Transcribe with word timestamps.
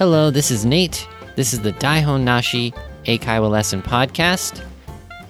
Hello, 0.00 0.30
this 0.30 0.50
is 0.50 0.64
Nate. 0.64 1.06
This 1.36 1.52
is 1.52 1.60
the 1.60 1.74
Daihon 1.74 2.22
Nashi 2.22 2.72
Eikaiwa 3.04 3.50
Lesson 3.50 3.82
Podcast. 3.82 4.64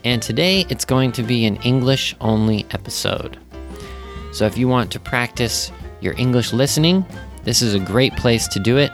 And 0.05 0.23
today 0.23 0.65
it's 0.69 0.85
going 0.85 1.11
to 1.11 1.25
be 1.25 1.45
an 1.45 1.57
English 1.63 2.15
only 2.21 2.65
episode. 2.71 3.37
So 4.31 4.47
if 4.47 4.57
you 4.57 4.69
want 4.69 4.93
to 4.93 5.01
practice 5.01 5.73
your 6.01 6.15
English 6.17 6.53
listening, 6.53 7.05
this 7.43 7.63
is 7.63 7.75
a 7.75 7.81
great 7.81 8.15
place 8.15 8.47
to 8.47 8.61
do 8.61 8.77
it. 8.77 8.93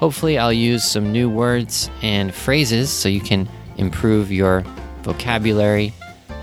Hopefully, 0.00 0.36
I'll 0.36 0.52
use 0.52 0.84
some 0.84 1.12
new 1.12 1.30
words 1.30 1.88
and 2.02 2.34
phrases 2.34 2.90
so 2.90 3.08
you 3.08 3.22
can 3.22 3.48
improve 3.78 4.30
your 4.30 4.64
vocabulary 5.00 5.94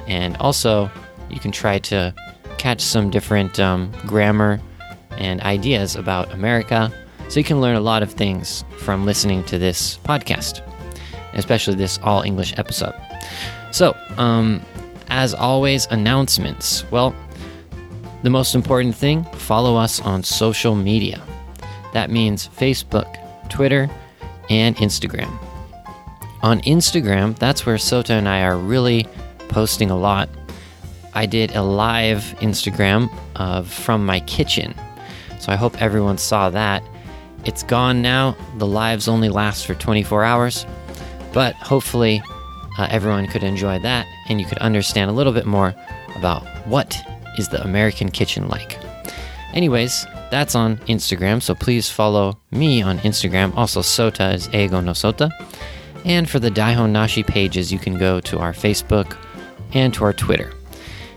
and 0.07 0.35
also 0.37 0.89
you 1.29 1.39
can 1.39 1.51
try 1.51 1.77
to 1.77 2.11
catch 2.57 2.81
some 2.81 3.11
different 3.11 3.59
um, 3.59 3.91
grammar 4.07 4.59
and 5.11 5.41
ideas 5.41 5.95
about 5.95 6.33
America. 6.33 6.91
So 7.29 7.39
you 7.39 7.43
can 7.43 7.61
learn 7.61 7.75
a 7.75 7.81
lot 7.81 8.03
of 8.03 8.11
things 8.11 8.63
from 8.79 9.05
listening 9.05 9.43
to 9.45 9.57
this 9.57 9.97
podcast, 9.99 10.61
especially 11.33 11.75
this 11.75 11.99
all 12.03 12.21
English 12.21 12.53
episode. 12.57 12.93
So, 13.71 13.97
um, 14.17 14.61
as 15.09 15.33
always, 15.33 15.87
announcements. 15.87 16.89
Well, 16.91 17.15
the 18.23 18.29
most 18.29 18.55
important 18.55 18.95
thing 18.95 19.23
follow 19.33 19.75
us 19.75 19.99
on 20.01 20.23
social 20.23 20.75
media. 20.75 21.21
That 21.93 22.09
means 22.09 22.47
Facebook, 22.49 23.17
Twitter, 23.49 23.89
and 24.49 24.75
Instagram. 24.77 25.31
On 26.41 26.59
Instagram, 26.61 27.37
that's 27.37 27.65
where 27.65 27.77
Sota 27.77 28.11
and 28.11 28.27
I 28.27 28.43
are 28.43 28.57
really 28.57 29.07
posting 29.49 29.89
a 29.89 29.97
lot. 29.97 30.29
I 31.13 31.25
did 31.25 31.55
a 31.55 31.61
live 31.61 32.21
Instagram 32.39 33.09
of 33.35 33.71
from 33.71 34.05
my 34.05 34.19
kitchen. 34.21 34.73
So 35.39 35.51
I 35.51 35.55
hope 35.55 35.81
everyone 35.81 36.17
saw 36.17 36.49
that. 36.49 36.83
It's 37.45 37.63
gone 37.63 38.01
now. 38.01 38.35
The 38.57 38.67
lives 38.67 39.07
only 39.07 39.29
last 39.29 39.65
for 39.65 39.75
24 39.75 40.23
hours, 40.23 40.65
but 41.33 41.55
hopefully 41.55 42.21
uh, 42.77 42.87
everyone 42.89 43.27
could 43.27 43.43
enjoy 43.43 43.79
that 43.79 44.07
and 44.29 44.39
you 44.39 44.47
could 44.47 44.57
understand 44.59 45.09
a 45.11 45.13
little 45.13 45.33
bit 45.33 45.45
more 45.45 45.75
about 46.15 46.45
what 46.67 46.95
is 47.37 47.49
the 47.49 47.61
American 47.63 48.09
kitchen 48.09 48.47
like. 48.47 48.79
Anyways, 49.53 50.05
that's 50.31 50.55
on 50.55 50.77
Instagram, 50.87 51.41
so 51.41 51.53
please 51.53 51.89
follow 51.89 52.39
me 52.51 52.81
on 52.81 52.97
Instagram. 52.99 53.55
Also, 53.55 53.81
Sota 53.81 54.33
is 54.33 54.47
Eigo 54.49 54.83
no 54.83 54.91
Sota. 54.91 55.29
And 56.05 56.29
for 56.29 56.39
the 56.39 56.49
Daihon 56.49 56.91
Nashi 56.91 57.23
pages, 57.23 57.71
you 57.71 57.79
can 57.79 57.97
go 57.97 58.19
to 58.21 58.39
our 58.39 58.51
Facebook 58.53 59.15
and 59.73 59.93
to 59.93 60.03
our 60.03 60.13
Twitter. 60.13 60.51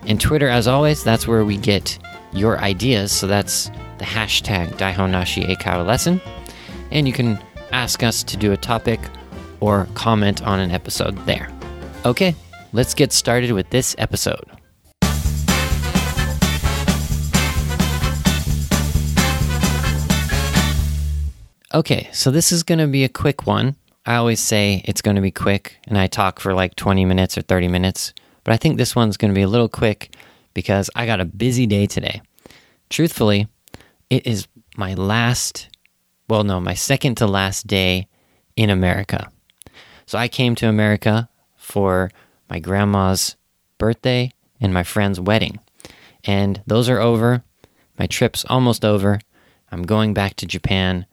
And 0.07 0.21
Twitter, 0.21 0.49
as 0.49 0.69
always, 0.69 1.03
that's 1.03 1.27
where 1.27 1.45
we 1.45 1.57
get 1.57 1.99
your 2.33 2.59
ideas. 2.59 3.11
So 3.11 3.27
that's 3.27 3.71
the 3.99 4.05
hashtag 4.05 4.77
Daihon 4.77 5.11
Nashi 5.11 5.45
lesson. 5.85 6.21
And 6.91 7.07
you 7.07 7.13
can 7.13 7.39
ask 7.73 8.03
us 8.03 8.23
to 8.25 8.37
do 8.37 8.53
a 8.53 8.57
topic 8.57 9.01
or 9.61 9.89
comment 9.95 10.43
on 10.43 10.61
an 10.61 10.71
episode 10.71 11.17
there. 11.27 11.51
Okay, 12.05 12.35
let's 12.73 12.95
get 12.95 13.13
started 13.13 13.53
with 13.53 13.71
this 13.71 13.95
episode. 13.99 14.45
Okay, 21.75 22.09
so 22.13 22.31
this 22.31 22.53
is 22.53 22.63
going 22.63 22.79
to 22.79 22.87
be 22.87 23.05
a 23.05 23.09
quick 23.09 23.47
one. 23.47 23.77
I 24.07 24.15
always 24.15 24.41
say 24.41 24.83
it's 24.85 25.03
going 25.03 25.17
to 25.17 25.21
be 25.21 25.33
quick, 25.33 25.79
and 25.87 25.99
I 25.99 26.07
talk 26.07 26.39
for 26.39 26.55
like 26.55 26.77
20 26.77 27.05
minutes 27.05 27.37
or 27.37 27.43
30 27.43 27.69
minutes, 27.69 28.15
but 28.45 28.55
I 28.55 28.57
think 28.57 28.77
this 28.77 28.95
one's 28.95 29.17
going 29.17 29.33
to 29.33 29.35
be 29.35 29.43
a 29.43 29.49
little 29.49 29.69
quick 29.69 30.15
because 30.55 30.89
I 30.95 31.05
got 31.07 31.21
a 31.21 31.25
busy 31.25 31.67
day 31.67 31.87
today. 31.87 32.23
Truthfully, 32.89 33.49
it 34.11 34.27
is 34.27 34.47
my 34.77 34.95
last, 34.95 35.69
well, 36.29 36.45
no, 36.45 36.61
my 36.61 36.75
second 36.75 37.17
to 37.17 37.27
last 37.27 37.67
day 37.67 38.09
in 38.57 38.71
America. 38.71 39.31
So 40.07 40.19
I 40.19 40.29
came 40.29 40.55
to 40.57 40.69
America 40.69 41.29
for 41.57 42.11
my 42.49 42.59
grandma's 42.59 43.37
birthday 43.79 44.33
and 44.61 44.73
my 44.73 44.83
friend's 44.83 45.21
wedding. 45.21 45.59
And 46.25 46.63
those 46.67 46.89
are 46.89 47.01
over. 47.01 47.43
My 47.99 48.07
trip's 48.07 48.45
almost 48.49 48.85
over. 48.85 49.21
I'm 49.71 49.83
going 49.83 50.15
back 50.15 50.37
to 50.37 50.47
Japan 50.47 51.07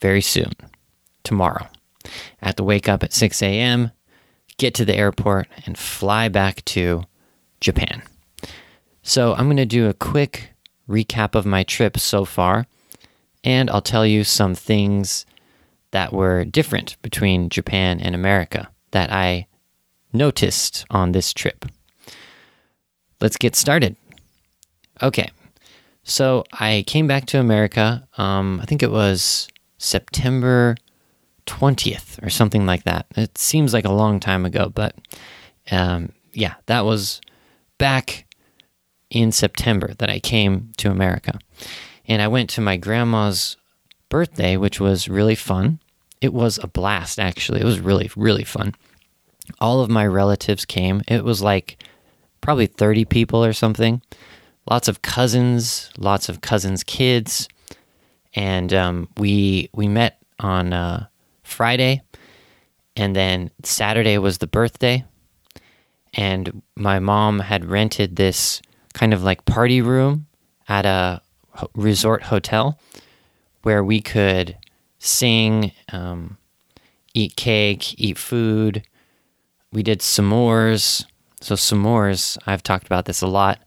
very 0.00 0.20
soon, 0.22 0.52
tomorrow. 1.24 1.66
I 2.04 2.46
have 2.46 2.56
to 2.56 2.64
wake 2.64 2.88
up 2.88 3.02
at 3.02 3.12
6 3.12 3.42
a.m., 3.42 3.90
get 4.56 4.74
to 4.74 4.84
the 4.84 4.96
airport, 4.96 5.48
and 5.66 5.76
fly 5.76 6.28
back 6.28 6.64
to 6.66 7.04
Japan. 7.60 8.02
So 9.02 9.34
I'm 9.34 9.46
going 9.46 9.56
to 9.58 9.66
do 9.66 9.88
a 9.88 9.94
quick 9.94 10.55
recap 10.88 11.34
of 11.34 11.46
my 11.46 11.62
trip 11.62 11.98
so 11.98 12.24
far, 12.24 12.66
and 13.44 13.70
I'll 13.70 13.82
tell 13.82 14.06
you 14.06 14.24
some 14.24 14.54
things 14.54 15.26
that 15.90 16.12
were 16.12 16.44
different 16.44 17.00
between 17.02 17.48
Japan 17.48 18.00
and 18.00 18.14
America 18.14 18.68
that 18.90 19.12
I 19.12 19.46
noticed 20.12 20.84
on 20.90 21.12
this 21.12 21.32
trip. 21.32 21.64
Let's 23.20 23.36
get 23.36 23.56
started. 23.56 23.96
Okay, 25.02 25.30
so 26.02 26.44
I 26.52 26.84
came 26.86 27.06
back 27.06 27.26
to 27.26 27.40
America, 27.40 28.06
um, 28.16 28.60
I 28.62 28.66
think 28.66 28.82
it 28.82 28.90
was 28.90 29.48
September 29.78 30.76
20th 31.46 32.24
or 32.24 32.30
something 32.30 32.66
like 32.66 32.84
that. 32.84 33.06
It 33.16 33.38
seems 33.38 33.72
like 33.72 33.84
a 33.84 33.92
long 33.92 34.20
time 34.20 34.44
ago, 34.44 34.70
but 34.74 34.94
um, 35.70 36.12
yeah, 36.32 36.54
that 36.66 36.84
was 36.84 37.20
back 37.78 38.25
in 39.10 39.32
September 39.32 39.94
that 39.98 40.10
I 40.10 40.18
came 40.18 40.72
to 40.78 40.90
America. 40.90 41.38
And 42.06 42.22
I 42.22 42.28
went 42.28 42.50
to 42.50 42.60
my 42.60 42.76
grandma's 42.76 43.56
birthday, 44.08 44.56
which 44.56 44.80
was 44.80 45.08
really 45.08 45.34
fun. 45.34 45.80
It 46.20 46.32
was 46.32 46.58
a 46.62 46.68
blast, 46.68 47.18
actually. 47.18 47.60
It 47.60 47.64
was 47.64 47.80
really, 47.80 48.10
really 48.16 48.44
fun. 48.44 48.74
All 49.60 49.80
of 49.80 49.90
my 49.90 50.06
relatives 50.06 50.64
came. 50.64 51.02
It 51.06 51.24
was 51.24 51.42
like 51.42 51.82
probably 52.40 52.66
30 52.66 53.04
people 53.04 53.44
or 53.44 53.52
something. 53.52 54.02
Lots 54.68 54.88
of 54.88 55.02
cousins, 55.02 55.90
lots 55.98 56.28
of 56.28 56.40
cousins' 56.40 56.82
kids. 56.82 57.48
And 58.34 58.72
um, 58.74 59.08
we 59.16 59.70
we 59.72 59.88
met 59.88 60.18
on 60.40 60.72
uh, 60.72 61.06
Friday, 61.42 62.02
and 62.96 63.16
then 63.16 63.50
Saturday 63.62 64.18
was 64.18 64.38
the 64.38 64.46
birthday. 64.46 65.04
And 66.12 66.62
my 66.74 66.98
mom 66.98 67.40
had 67.40 67.64
rented 67.64 68.16
this 68.16 68.60
kind 68.96 69.12
of 69.12 69.22
like 69.22 69.44
party 69.44 69.82
room 69.82 70.26
at 70.68 70.86
a 70.86 71.20
resort 71.74 72.22
hotel 72.22 72.80
where 73.62 73.84
we 73.84 74.00
could 74.00 74.56
sing, 74.98 75.70
um, 75.92 76.38
eat 77.12 77.36
cake, 77.36 78.00
eat 78.00 78.16
food. 78.16 78.82
We 79.70 79.82
did 79.82 80.00
s'mores. 80.00 81.04
So 81.42 81.56
s'mores, 81.56 82.38
I've 82.46 82.62
talked 82.62 82.86
about 82.86 83.04
this 83.04 83.20
a 83.20 83.26
lot, 83.26 83.60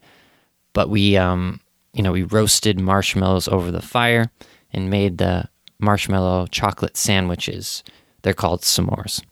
but 0.72 0.90
we, 0.90 1.16
um, 1.16 1.60
you 1.94 2.02
know, 2.02 2.10
we 2.10 2.24
roasted 2.24 2.80
marshmallows 2.80 3.46
over 3.46 3.70
the 3.70 3.80
fire 3.80 4.32
and 4.72 4.90
made 4.90 5.18
the 5.18 5.48
marshmallow 5.78 6.48
chocolate 6.48 6.96
sandwiches. 6.96 7.84
They're 8.22 8.34
called 8.34 8.62
s'mores. 8.62 9.22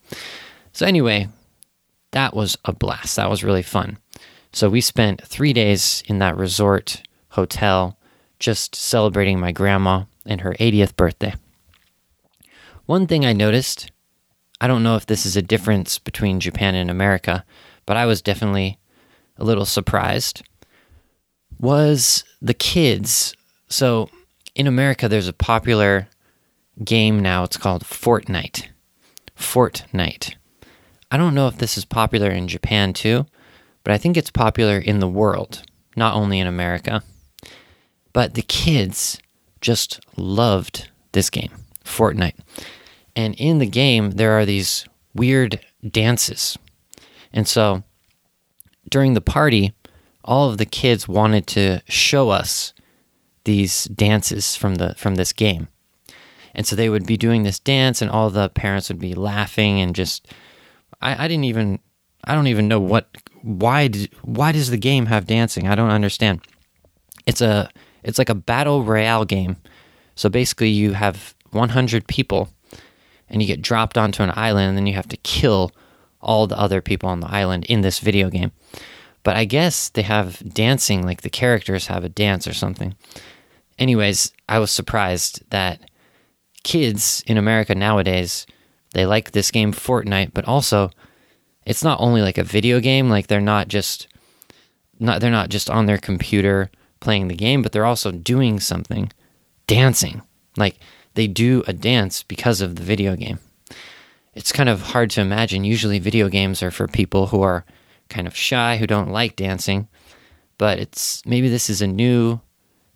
So 0.72 0.86
anyway, 0.86 1.28
that 2.12 2.34
was 2.34 2.56
a 2.64 2.72
blast. 2.72 3.16
That 3.16 3.28
was 3.28 3.42
really 3.42 3.64
fun. 3.64 3.98
So 4.52 4.68
we 4.68 4.80
spent 4.80 5.22
three 5.22 5.52
days 5.52 6.02
in 6.06 6.18
that 6.18 6.36
resort 6.36 7.02
hotel 7.30 7.98
just 8.38 8.74
celebrating 8.74 9.38
my 9.38 9.52
grandma 9.52 10.04
and 10.24 10.40
her 10.40 10.54
80th 10.54 10.96
birthday. 10.96 11.34
One 12.86 13.06
thing 13.06 13.24
I 13.26 13.32
noticed, 13.32 13.90
I 14.60 14.66
don't 14.66 14.82
know 14.82 14.96
if 14.96 15.06
this 15.06 15.26
is 15.26 15.36
a 15.36 15.42
difference 15.42 15.98
between 15.98 16.40
Japan 16.40 16.74
and 16.74 16.90
America, 16.90 17.44
but 17.86 17.96
I 17.96 18.06
was 18.06 18.22
definitely 18.22 18.78
a 19.36 19.44
little 19.44 19.66
surprised, 19.66 20.42
was 21.60 22.24
the 22.40 22.54
kids. 22.54 23.34
So 23.68 24.08
in 24.54 24.66
America, 24.66 25.08
there's 25.08 25.28
a 25.28 25.32
popular 25.32 26.08
game 26.82 27.20
now. 27.20 27.44
It's 27.44 27.56
called 27.56 27.84
Fortnite. 27.84 28.68
Fortnite. 29.36 30.34
I 31.10 31.16
don't 31.16 31.34
know 31.34 31.46
if 31.48 31.58
this 31.58 31.78
is 31.78 31.84
popular 31.84 32.30
in 32.30 32.48
Japan 32.48 32.92
too, 32.92 33.26
but 33.88 33.94
I 33.94 33.98
think 33.98 34.18
it's 34.18 34.30
popular 34.30 34.76
in 34.76 34.98
the 34.98 35.08
world, 35.08 35.62
not 35.96 36.14
only 36.14 36.40
in 36.40 36.46
America. 36.46 37.02
But 38.12 38.34
the 38.34 38.42
kids 38.42 39.18
just 39.62 40.00
loved 40.14 40.90
this 41.12 41.30
game, 41.30 41.52
Fortnite. 41.86 42.38
And 43.16 43.34
in 43.36 43.60
the 43.60 43.66
game, 43.66 44.10
there 44.10 44.32
are 44.32 44.44
these 44.44 44.84
weird 45.14 45.60
dances. 45.90 46.58
And 47.32 47.48
so 47.48 47.82
during 48.90 49.14
the 49.14 49.22
party, 49.22 49.72
all 50.22 50.50
of 50.50 50.58
the 50.58 50.66
kids 50.66 51.08
wanted 51.08 51.46
to 51.46 51.80
show 51.88 52.28
us 52.28 52.74
these 53.44 53.84
dances 53.84 54.54
from 54.54 54.74
the 54.74 54.96
from 54.98 55.14
this 55.14 55.32
game. 55.32 55.68
And 56.54 56.66
so 56.66 56.76
they 56.76 56.90
would 56.90 57.06
be 57.06 57.16
doing 57.16 57.42
this 57.42 57.58
dance 57.58 58.02
and 58.02 58.10
all 58.10 58.28
the 58.28 58.50
parents 58.50 58.90
would 58.90 58.98
be 58.98 59.14
laughing 59.14 59.80
and 59.80 59.94
just 59.94 60.28
I, 61.00 61.24
I 61.24 61.28
didn't 61.28 61.44
even 61.44 61.78
I 62.24 62.34
don't 62.34 62.48
even 62.48 62.68
know 62.68 62.80
what 62.80 63.08
why 63.42 63.88
why 64.22 64.52
does 64.52 64.70
the 64.70 64.76
game 64.76 65.06
have 65.06 65.26
dancing? 65.26 65.68
I 65.68 65.74
don't 65.74 65.90
understand. 65.90 66.40
It's 67.26 67.40
a 67.40 67.70
it's 68.02 68.18
like 68.18 68.28
a 68.28 68.34
battle 68.34 68.84
royale 68.84 69.24
game. 69.24 69.56
So 70.14 70.28
basically 70.28 70.70
you 70.70 70.92
have 70.92 71.34
100 71.50 72.06
people 72.08 72.48
and 73.28 73.40
you 73.40 73.48
get 73.48 73.62
dropped 73.62 73.96
onto 73.96 74.22
an 74.22 74.32
island 74.34 74.70
and 74.70 74.78
then 74.78 74.86
you 74.86 74.94
have 74.94 75.08
to 75.08 75.16
kill 75.18 75.72
all 76.20 76.46
the 76.46 76.58
other 76.58 76.80
people 76.80 77.08
on 77.08 77.20
the 77.20 77.30
island 77.30 77.64
in 77.66 77.82
this 77.82 78.00
video 78.00 78.28
game. 78.28 78.52
But 79.22 79.36
I 79.36 79.44
guess 79.44 79.88
they 79.88 80.02
have 80.02 80.42
dancing, 80.54 81.04
like 81.04 81.22
the 81.22 81.30
characters 81.30 81.86
have 81.86 82.04
a 82.04 82.08
dance 82.08 82.46
or 82.46 82.54
something. 82.54 82.94
Anyways, 83.78 84.32
I 84.48 84.58
was 84.58 84.70
surprised 84.70 85.48
that 85.50 85.90
kids 86.64 87.22
in 87.26 87.36
America 87.36 87.74
nowadays, 87.74 88.46
they 88.94 89.06
like 89.06 89.30
this 89.30 89.50
game 89.50 89.72
Fortnite, 89.72 90.32
but 90.34 90.46
also 90.46 90.90
it's 91.68 91.84
not 91.84 92.00
only 92.00 92.22
like 92.22 92.38
a 92.38 92.44
video 92.44 92.80
game, 92.80 93.10
like 93.10 93.26
they're 93.26 93.42
not 93.42 93.68
just 93.68 94.08
not 94.98 95.20
they're 95.20 95.30
not 95.30 95.50
just 95.50 95.68
on 95.68 95.84
their 95.84 95.98
computer 95.98 96.70
playing 96.98 97.28
the 97.28 97.36
game, 97.36 97.60
but 97.60 97.72
they're 97.72 97.84
also 97.84 98.10
doing 98.10 98.58
something, 98.58 99.12
dancing. 99.66 100.22
Like 100.56 100.78
they 101.12 101.26
do 101.26 101.62
a 101.66 101.74
dance 101.74 102.22
because 102.22 102.62
of 102.62 102.76
the 102.76 102.82
video 102.82 103.14
game. 103.16 103.38
It's 104.32 104.50
kind 104.50 104.70
of 104.70 104.80
hard 104.80 105.10
to 105.10 105.20
imagine. 105.20 105.62
Usually 105.62 105.98
video 105.98 106.30
games 106.30 106.62
are 106.62 106.70
for 106.70 106.88
people 106.88 107.26
who 107.26 107.42
are 107.42 107.66
kind 108.08 108.26
of 108.26 108.34
shy, 108.34 108.78
who 108.78 108.86
don't 108.86 109.10
like 109.10 109.36
dancing, 109.36 109.88
but 110.56 110.78
it's 110.78 111.22
maybe 111.26 111.50
this 111.50 111.68
is 111.68 111.82
a 111.82 111.86
new 111.86 112.40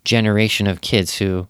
generation 0.03 0.65
of 0.65 0.81
kids 0.81 1.19
who 1.19 1.47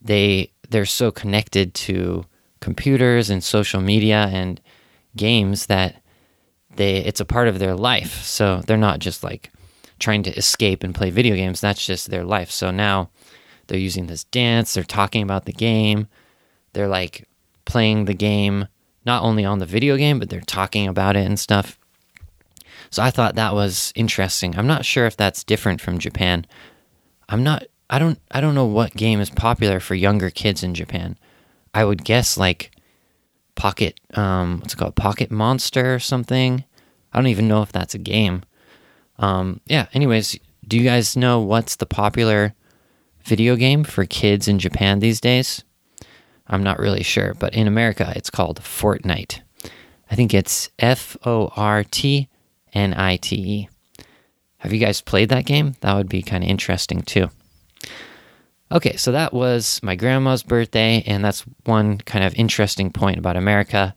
they 0.00 0.50
they're 0.70 0.86
so 0.86 1.10
connected 1.10 1.74
to 1.74 2.24
computers 2.60 3.28
and 3.28 3.44
social 3.44 3.82
media 3.82 4.30
and 4.32 4.62
games 5.14 5.66
that 5.66 6.02
they 6.78 6.96
it's 6.96 7.20
a 7.20 7.26
part 7.26 7.48
of 7.48 7.58
their 7.58 7.74
life. 7.74 8.22
So 8.22 8.62
they're 8.66 8.78
not 8.78 9.00
just 9.00 9.22
like 9.22 9.52
trying 9.98 10.22
to 10.22 10.34
escape 10.34 10.82
and 10.82 10.94
play 10.94 11.10
video 11.10 11.34
games. 11.36 11.60
That's 11.60 11.84
just 11.84 12.10
their 12.10 12.24
life. 12.24 12.50
So 12.50 12.70
now 12.70 13.10
they're 13.66 13.78
using 13.78 14.06
this 14.06 14.24
dance, 14.24 14.72
they're 14.72 14.84
talking 14.84 15.22
about 15.22 15.44
the 15.44 15.52
game. 15.52 16.08
They're 16.72 16.88
like 16.88 17.28
playing 17.64 18.06
the 18.06 18.14
game 18.14 18.68
not 19.04 19.22
only 19.22 19.44
on 19.44 19.58
the 19.58 19.66
video 19.66 19.96
game, 19.96 20.18
but 20.18 20.30
they're 20.30 20.40
talking 20.40 20.86
about 20.86 21.16
it 21.16 21.26
and 21.26 21.38
stuff. 21.38 21.78
So 22.90 23.02
I 23.02 23.10
thought 23.10 23.34
that 23.34 23.54
was 23.54 23.92
interesting. 23.94 24.56
I'm 24.56 24.66
not 24.66 24.84
sure 24.84 25.06
if 25.06 25.16
that's 25.16 25.44
different 25.44 25.80
from 25.80 25.98
Japan. 25.98 26.46
I'm 27.28 27.42
not 27.42 27.64
I 27.90 27.98
don't 27.98 28.18
I 28.30 28.40
don't 28.40 28.54
know 28.54 28.66
what 28.66 28.94
game 28.94 29.20
is 29.20 29.30
popular 29.30 29.80
for 29.80 29.94
younger 29.94 30.30
kids 30.30 30.62
in 30.62 30.74
Japan. 30.74 31.18
I 31.74 31.84
would 31.84 32.04
guess 32.04 32.38
like 32.38 32.70
Pocket 33.54 33.98
um 34.14 34.60
what's 34.60 34.74
it 34.74 34.76
called? 34.76 34.94
Pocket 34.94 35.30
Monster 35.30 35.94
or 35.94 35.98
something. 35.98 36.64
I 37.12 37.18
don't 37.18 37.28
even 37.28 37.48
know 37.48 37.62
if 37.62 37.72
that's 37.72 37.94
a 37.94 37.98
game. 37.98 38.42
Um, 39.18 39.60
yeah, 39.66 39.86
anyways, 39.92 40.38
do 40.66 40.76
you 40.76 40.84
guys 40.84 41.16
know 41.16 41.40
what's 41.40 41.76
the 41.76 41.86
popular 41.86 42.54
video 43.24 43.56
game 43.56 43.84
for 43.84 44.04
kids 44.04 44.48
in 44.48 44.58
Japan 44.58 45.00
these 45.00 45.20
days? 45.20 45.64
I'm 46.46 46.62
not 46.62 46.78
really 46.78 47.02
sure, 47.02 47.34
but 47.34 47.54
in 47.54 47.66
America 47.66 48.12
it's 48.16 48.30
called 48.30 48.60
Fortnite. 48.60 49.40
I 50.10 50.14
think 50.14 50.32
it's 50.32 50.70
F 50.78 51.16
O 51.24 51.52
R 51.56 51.84
T 51.84 52.28
N 52.72 52.94
I 52.94 53.16
T 53.16 53.36
E. 53.36 53.68
Have 54.58 54.72
you 54.72 54.78
guys 54.78 55.00
played 55.00 55.28
that 55.28 55.46
game? 55.46 55.74
That 55.80 55.94
would 55.94 56.08
be 56.08 56.22
kind 56.22 56.42
of 56.42 56.50
interesting 56.50 57.02
too. 57.02 57.30
Okay, 58.70 58.96
so 58.96 59.12
that 59.12 59.32
was 59.32 59.80
my 59.82 59.94
grandma's 59.94 60.42
birthday, 60.42 61.02
and 61.06 61.24
that's 61.24 61.40
one 61.64 61.98
kind 61.98 62.24
of 62.24 62.34
interesting 62.34 62.90
point 62.90 63.18
about 63.18 63.36
America 63.36 63.94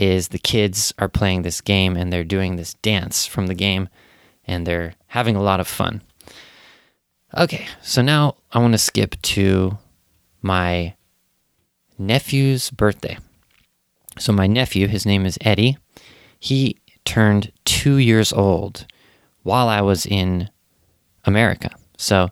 is 0.00 0.28
the 0.28 0.38
kids 0.38 0.92
are 0.98 1.08
playing 1.08 1.42
this 1.42 1.60
game 1.60 1.96
and 1.96 2.12
they're 2.12 2.24
doing 2.24 2.56
this 2.56 2.74
dance 2.74 3.26
from 3.26 3.46
the 3.46 3.54
game 3.54 3.88
and 4.46 4.66
they're 4.66 4.94
having 5.08 5.36
a 5.36 5.42
lot 5.42 5.60
of 5.60 5.68
fun. 5.68 6.02
Okay, 7.36 7.66
so 7.82 8.00
now 8.00 8.36
I 8.52 8.58
want 8.58 8.72
to 8.72 8.78
skip 8.78 9.20
to 9.22 9.76
my 10.40 10.94
nephew's 11.98 12.70
birthday. 12.70 13.18
So, 14.18 14.32
my 14.32 14.46
nephew, 14.46 14.88
his 14.88 15.06
name 15.06 15.26
is 15.26 15.38
Eddie, 15.42 15.76
he 16.40 16.78
turned 17.04 17.52
two 17.64 17.96
years 17.96 18.32
old 18.32 18.86
while 19.42 19.68
I 19.68 19.80
was 19.80 20.06
in 20.06 20.50
America. 21.24 21.70
So, 21.96 22.30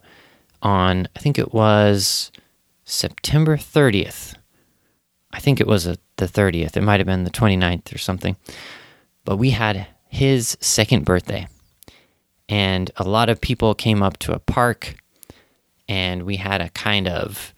on, 0.62 1.08
I 1.14 1.18
think 1.20 1.38
it 1.38 1.52
was 1.52 2.32
September 2.84 3.56
30th, 3.56 4.34
I 5.32 5.38
think 5.38 5.60
it 5.60 5.66
was 5.66 5.86
a, 5.86 5.98
the 6.16 6.26
30th. 6.26 6.76
It 6.76 6.82
might 6.82 7.00
have 7.00 7.06
been 7.06 7.24
the 7.24 7.30
29th 7.30 7.94
or 7.94 7.98
something. 7.98 8.36
But 9.24 9.36
we 9.36 9.50
had 9.50 9.86
his 10.08 10.56
second 10.60 11.04
birthday. 11.04 11.48
And 12.48 12.90
a 12.96 13.04
lot 13.04 13.28
of 13.28 13.40
people 13.40 13.74
came 13.74 14.02
up 14.02 14.18
to 14.18 14.32
a 14.32 14.38
park 14.38 14.94
and 15.88 16.22
we 16.22 16.36
had 16.36 16.60
a 16.60 16.70
kind 16.70 17.08
of 17.08 17.52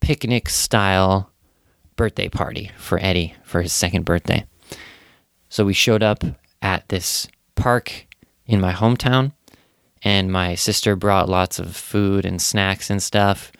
picnic 0.00 0.48
style 0.48 1.30
birthday 1.96 2.28
party 2.28 2.70
for 2.76 2.98
Eddie 3.00 3.34
for 3.44 3.62
his 3.62 3.72
second 3.72 4.04
birthday. 4.04 4.44
So 5.48 5.64
we 5.64 5.72
showed 5.72 6.02
up 6.02 6.24
at 6.60 6.88
this 6.88 7.28
park 7.54 8.06
in 8.46 8.60
my 8.60 8.72
hometown 8.72 9.32
and 10.02 10.30
my 10.30 10.54
sister 10.54 10.96
brought 10.96 11.28
lots 11.28 11.58
of 11.58 11.76
food 11.76 12.26
and 12.26 12.42
snacks 12.42 12.90
and 12.90 13.02
stuff 13.02 13.52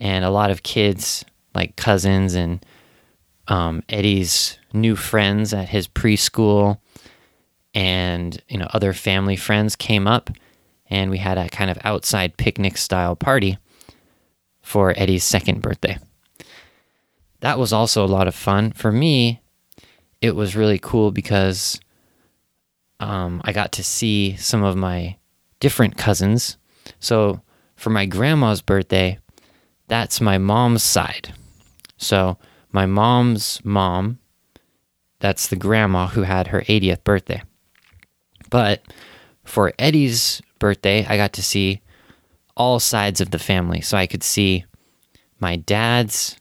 and 0.00 0.24
a 0.24 0.30
lot 0.30 0.50
of 0.50 0.62
kids 0.62 1.24
like 1.54 1.76
cousins 1.76 2.34
and 2.34 2.64
um, 3.50 3.82
Eddie's 3.88 4.56
new 4.72 4.96
friends 4.96 5.52
at 5.52 5.68
his 5.68 5.88
preschool 5.88 6.78
and 7.74 8.42
you 8.48 8.56
know 8.56 8.68
other 8.72 8.92
family 8.92 9.36
friends 9.36 9.76
came 9.76 10.06
up 10.06 10.30
and 10.88 11.10
we 11.10 11.18
had 11.18 11.36
a 11.36 11.48
kind 11.48 11.70
of 11.70 11.78
outside 11.84 12.36
picnic 12.36 12.76
style 12.76 13.14
party 13.14 13.58
for 14.62 14.94
Eddie's 14.96 15.24
second 15.24 15.62
birthday. 15.62 15.98
That 17.40 17.58
was 17.58 17.72
also 17.72 18.04
a 18.04 18.06
lot 18.06 18.28
of 18.28 18.34
fun. 18.34 18.72
For 18.72 18.92
me, 18.92 19.40
it 20.20 20.36
was 20.36 20.56
really 20.56 20.78
cool 20.78 21.10
because 21.10 21.80
um, 22.98 23.40
I 23.44 23.52
got 23.52 23.72
to 23.72 23.84
see 23.84 24.36
some 24.36 24.62
of 24.62 24.76
my 24.76 25.16
different 25.58 25.96
cousins. 25.96 26.56
So 26.98 27.40
for 27.76 27.90
my 27.90 28.04
grandma's 28.04 28.62
birthday, 28.62 29.18
that's 29.88 30.20
my 30.20 30.38
mom's 30.38 30.82
side. 30.82 31.32
So 31.96 32.36
my 32.72 32.86
mom's 32.86 33.60
mom, 33.64 34.18
that's 35.18 35.48
the 35.48 35.56
grandma 35.56 36.06
who 36.08 36.22
had 36.22 36.48
her 36.48 36.62
80th 36.62 37.04
birthday. 37.04 37.42
But 38.48 38.82
for 39.44 39.72
Eddie's 39.78 40.40
birthday, 40.58 41.06
I 41.06 41.16
got 41.16 41.32
to 41.34 41.42
see 41.42 41.80
all 42.56 42.80
sides 42.80 43.20
of 43.20 43.30
the 43.30 43.38
family. 43.38 43.80
So 43.80 43.96
I 43.96 44.06
could 44.06 44.22
see 44.22 44.64
my 45.38 45.56
dad's 45.56 46.36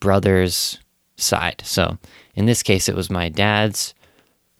brother's 0.00 0.78
side. 1.16 1.62
So 1.64 1.98
in 2.34 2.46
this 2.46 2.62
case, 2.62 2.88
it 2.88 2.94
was 2.94 3.10
my 3.10 3.28
dad's 3.28 3.94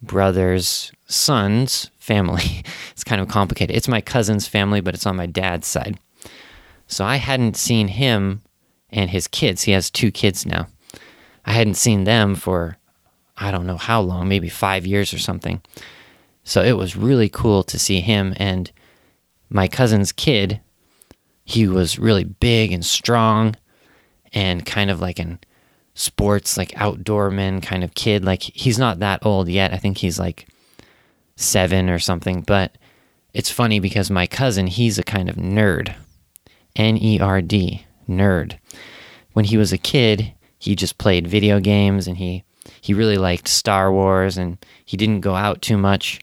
brother's 0.03 0.93
son's 1.07 1.91
family. 1.99 2.65
it's 2.91 3.05
kind 3.05 3.21
of 3.21 3.29
complicated. 3.29 3.77
It's 3.77 3.89
my 3.89 4.01
cousin's 4.01 4.49
family, 4.49 4.81
but 4.81 4.95
it's 4.95 5.07
on 5.07 5.17
my 5.17 5.27
dad's 5.27 5.67
side. 5.67 5.99
So 6.89 7.05
I 7.05 7.17
hadn't 7.17 7.57
seen 7.57 7.89
him 7.89 8.43
and 8.91 9.11
his 9.11 9.27
kids. 9.27 9.63
He 9.63 9.73
has 9.73 9.91
two 9.91 10.11
kids 10.11 10.47
now. 10.47 10.67
I 11.47 11.53
hadn't 11.53 11.75
seen 11.75 12.05
them 12.05 12.35
for 12.35 12.77
I 13.39 13.51
don't 13.51 13.67
know 13.67 13.77
how 13.77 14.01
long, 14.01 14.29
maybe 14.29 14.49
five 14.49 14.87
years 14.87 15.13
or 15.15 15.19
something. 15.19 15.61
So 16.45 16.63
it 16.63 16.73
was 16.73 16.97
really 16.97 17.29
cool 17.29 17.63
to 17.65 17.79
see 17.79 18.01
him 18.01 18.35
and 18.37 18.71
my 19.51 19.69
cousin's 19.69 20.13
kid. 20.13 20.61
He 21.45 21.69
was 21.69 21.99
really 21.99 22.25
big 22.25 22.73
and 22.73 22.85
strong 22.85 23.57
and 24.33 24.67
kind 24.67 24.91
of 24.91 25.01
like 25.01 25.19
an 25.19 25.39
sports, 25.95 26.57
like 26.57 26.73
outdoor 26.81 27.31
man 27.31 27.61
kind 27.61 27.85
of 27.85 27.95
kid. 27.95 28.25
Like 28.25 28.43
he's 28.43 28.79
not 28.79 28.99
that 29.01 29.25
old 29.25 29.49
yet. 29.49 29.73
I 29.73 29.77
think 29.77 29.99
he's 29.99 30.19
like 30.19 30.47
seven 31.37 31.89
or 31.89 31.99
something. 31.99 32.43
But 32.43 32.77
it's 33.33 33.51
funny 33.51 33.81
because 33.81 34.11
my 34.11 34.27
cousin, 34.27 34.67
he's 34.67 34.99
a 34.99 35.03
kind 35.03 35.29
of 35.29 35.37
nerd. 35.37 35.95
N 36.75 36.97
E 36.97 37.21
R 37.21 37.41
D, 37.41 37.87
nerd. 38.09 38.59
When 39.33 39.47
he 39.47 39.57
was 39.57 39.73
a 39.73 39.79
kid, 39.79 40.33
he 40.59 40.75
just 40.75 40.99
played 40.99 41.27
video 41.27 41.61
games 41.61 42.07
and 42.07 42.17
he 42.17 42.45
he 42.81 42.95
really 42.95 43.19
liked 43.19 43.49
Star 43.49 43.93
Wars 43.93 44.37
and 44.37 44.59
he 44.85 44.97
didn't 44.97 45.21
go 45.21 45.35
out 45.35 45.63
too 45.63 45.77
much. 45.77 46.21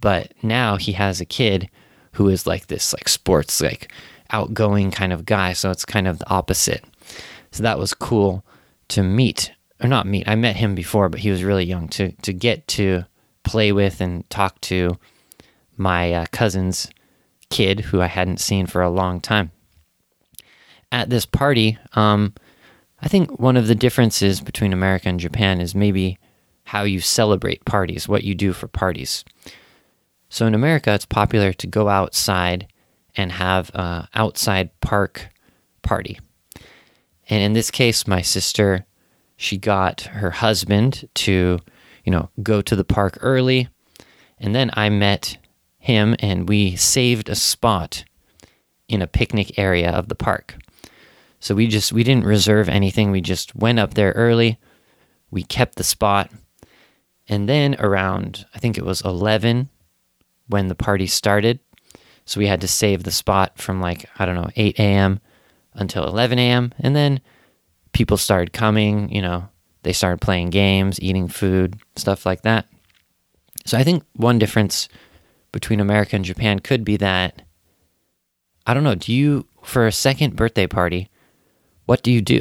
But 0.00 0.32
now 0.42 0.76
he 0.76 0.92
has 0.92 1.20
a 1.20 1.26
kid 1.26 1.68
who 2.12 2.28
is 2.28 2.46
like 2.46 2.66
this 2.66 2.92
like 2.92 3.08
sports 3.08 3.60
like 3.60 3.92
outgoing 4.30 4.90
kind 4.90 5.12
of 5.12 5.26
guy, 5.26 5.52
so 5.52 5.70
it's 5.70 5.84
kind 5.84 6.08
of 6.08 6.18
the 6.18 6.30
opposite. 6.30 6.84
So 7.50 7.62
that 7.62 7.78
was 7.78 7.94
cool 7.94 8.44
to 8.88 9.02
meet 9.02 9.52
or 9.82 9.88
not 9.88 10.06
meet. 10.06 10.28
I 10.28 10.34
met 10.34 10.56
him 10.56 10.74
before, 10.74 11.08
but 11.08 11.20
he 11.20 11.30
was 11.30 11.44
really 11.44 11.64
young 11.64 11.88
to 11.88 12.12
to 12.12 12.32
get 12.32 12.66
to 12.68 13.04
play 13.42 13.72
with 13.72 14.00
and 14.00 14.28
talk 14.30 14.60
to 14.62 14.98
my 15.76 16.12
uh, 16.12 16.26
cousin's 16.30 16.88
kid 17.48 17.80
who 17.80 18.00
I 18.00 18.06
hadn't 18.06 18.40
seen 18.40 18.66
for 18.66 18.82
a 18.82 18.90
long 18.90 19.20
time. 19.20 19.50
At 20.92 21.10
this 21.10 21.26
party, 21.26 21.78
um, 21.94 22.34
I 23.02 23.08
think 23.08 23.38
one 23.38 23.56
of 23.56 23.66
the 23.66 23.74
differences 23.74 24.40
between 24.40 24.72
America 24.72 25.08
and 25.08 25.18
Japan 25.18 25.60
is 25.60 25.74
maybe 25.74 26.18
how 26.64 26.82
you 26.82 27.00
celebrate 27.00 27.64
parties, 27.64 28.06
what 28.06 28.24
you 28.24 28.34
do 28.34 28.52
for 28.52 28.68
parties. 28.68 29.24
So 30.28 30.46
in 30.46 30.54
America, 30.54 30.94
it's 30.94 31.06
popular 31.06 31.52
to 31.54 31.66
go 31.66 31.88
outside 31.88 32.68
and 33.16 33.32
have 33.32 33.70
an 33.74 34.06
outside 34.14 34.70
park 34.80 35.30
party. 35.82 36.20
And 37.28 37.42
in 37.42 37.52
this 37.54 37.70
case, 37.70 38.06
my 38.06 38.22
sister, 38.22 38.86
she 39.36 39.56
got 39.56 40.02
her 40.02 40.30
husband 40.30 41.08
to, 41.14 41.58
you 42.04 42.12
know, 42.12 42.28
go 42.42 42.60
to 42.60 42.76
the 42.76 42.84
park 42.84 43.18
early. 43.20 43.68
And 44.38 44.54
then 44.54 44.70
I 44.74 44.90
met 44.90 45.38
him 45.78 46.14
and 46.18 46.48
we 46.48 46.76
saved 46.76 47.28
a 47.28 47.34
spot 47.34 48.04
in 48.88 49.00
a 49.00 49.06
picnic 49.06 49.58
area 49.58 49.90
of 49.90 50.08
the 50.08 50.14
park. 50.14 50.56
So 51.40 51.54
we 51.54 51.66
just 51.66 51.92
we 51.92 52.04
didn't 52.04 52.24
reserve 52.24 52.68
anything. 52.68 53.10
We 53.10 53.20
just 53.20 53.54
went 53.56 53.78
up 53.78 53.94
there 53.94 54.12
early. 54.12 54.58
We 55.30 55.42
kept 55.42 55.76
the 55.76 55.84
spot. 55.84 56.30
And 57.28 57.48
then 57.48 57.76
around 57.78 58.46
I 58.54 58.58
think 58.58 58.76
it 58.76 58.84
was 58.84 59.00
11 59.00 59.68
when 60.46 60.68
the 60.68 60.74
party 60.74 61.06
started. 61.06 61.60
So 62.26 62.38
we 62.38 62.46
had 62.46 62.60
to 62.60 62.68
save 62.68 63.02
the 63.02 63.10
spot 63.10 63.58
from 63.58 63.80
like 63.80 64.08
I 64.18 64.26
don't 64.26 64.36
know 64.36 64.50
8 64.54 64.78
a.m. 64.78 65.20
until 65.74 66.06
11 66.06 66.38
a.m. 66.38 66.72
and 66.78 66.94
then 66.94 67.20
people 67.92 68.16
started 68.16 68.52
coming, 68.52 69.12
you 69.12 69.22
know, 69.22 69.48
they 69.82 69.92
started 69.92 70.20
playing 70.20 70.50
games, 70.50 71.00
eating 71.00 71.26
food, 71.26 71.80
stuff 71.96 72.26
like 72.26 72.42
that. 72.42 72.66
So 73.64 73.78
I 73.78 73.82
think 73.82 74.04
one 74.14 74.38
difference 74.38 74.88
between 75.52 75.80
America 75.80 76.16
and 76.16 76.24
Japan 76.24 76.58
could 76.60 76.84
be 76.84 76.96
that 76.98 77.42
I 78.66 78.74
don't 78.74 78.84
know, 78.84 78.94
do 78.94 79.12
you 79.12 79.46
for 79.62 79.86
a 79.86 79.92
second 79.92 80.36
birthday 80.36 80.66
party, 80.66 81.10
what 81.90 82.04
do 82.04 82.12
you 82.12 82.20
do? 82.22 82.40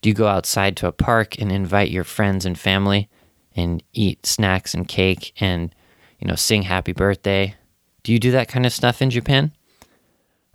Do 0.00 0.08
you 0.08 0.14
go 0.16 0.26
outside 0.26 0.76
to 0.78 0.88
a 0.88 0.92
park 0.92 1.38
and 1.38 1.52
invite 1.52 1.92
your 1.92 2.02
friends 2.02 2.44
and 2.44 2.58
family 2.58 3.08
and 3.54 3.84
eat 3.92 4.26
snacks 4.26 4.74
and 4.74 4.88
cake 4.88 5.32
and 5.38 5.72
you 6.18 6.26
know 6.26 6.34
sing 6.34 6.62
happy 6.62 6.90
birthday? 6.90 7.54
Do 8.02 8.12
you 8.12 8.18
do 8.18 8.32
that 8.32 8.48
kind 8.48 8.66
of 8.66 8.72
stuff 8.72 9.00
in 9.00 9.10
Japan? 9.10 9.52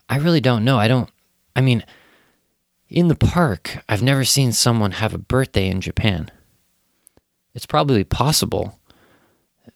I 0.09 0.17
really 0.17 0.41
don't 0.41 0.65
know. 0.65 0.77
I 0.77 0.89
don't 0.89 1.09
I 1.55 1.61
mean 1.61 1.81
in 2.89 3.07
the 3.07 3.15
park, 3.15 3.81
I've 3.87 4.03
never 4.03 4.25
seen 4.25 4.51
someone 4.51 4.91
have 4.91 5.13
a 5.13 5.17
birthday 5.17 5.69
in 5.69 5.79
Japan. 5.79 6.29
It's 7.53 7.65
probably 7.65 8.03
possible. 8.03 8.77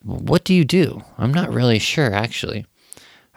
What 0.03 0.43
do 0.43 0.53
you 0.53 0.65
do? 0.65 1.01
I'm 1.17 1.33
not 1.33 1.53
really 1.53 1.79
sure, 1.79 2.13
actually. 2.13 2.65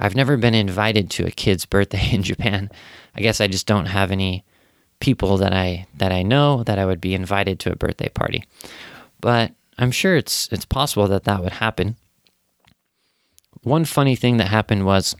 I've 0.00 0.16
never 0.16 0.36
been 0.36 0.54
invited 0.54 1.10
to 1.10 1.26
a 1.26 1.30
kid's 1.30 1.64
birthday 1.64 2.10
in 2.12 2.24
Japan. 2.24 2.72
I 3.14 3.20
guess 3.20 3.40
I 3.40 3.46
just 3.46 3.68
don't 3.68 3.86
have 3.86 4.10
any 4.10 4.44
people 5.00 5.36
that 5.38 5.52
I 5.52 5.86
that 5.96 6.12
I 6.12 6.22
know 6.22 6.62
that 6.64 6.78
I 6.78 6.86
would 6.86 7.00
be 7.00 7.14
invited 7.14 7.60
to 7.60 7.72
a 7.72 7.76
birthday 7.76 8.08
party. 8.08 8.44
But 9.20 9.52
I'm 9.78 9.90
sure 9.90 10.16
it's 10.16 10.48
it's 10.52 10.64
possible 10.64 11.08
that 11.08 11.24
that 11.24 11.42
would 11.42 11.54
happen. 11.54 11.96
One 13.62 13.84
funny 13.84 14.16
thing 14.16 14.36
that 14.36 14.48
happened 14.48 14.84
was 14.84 15.16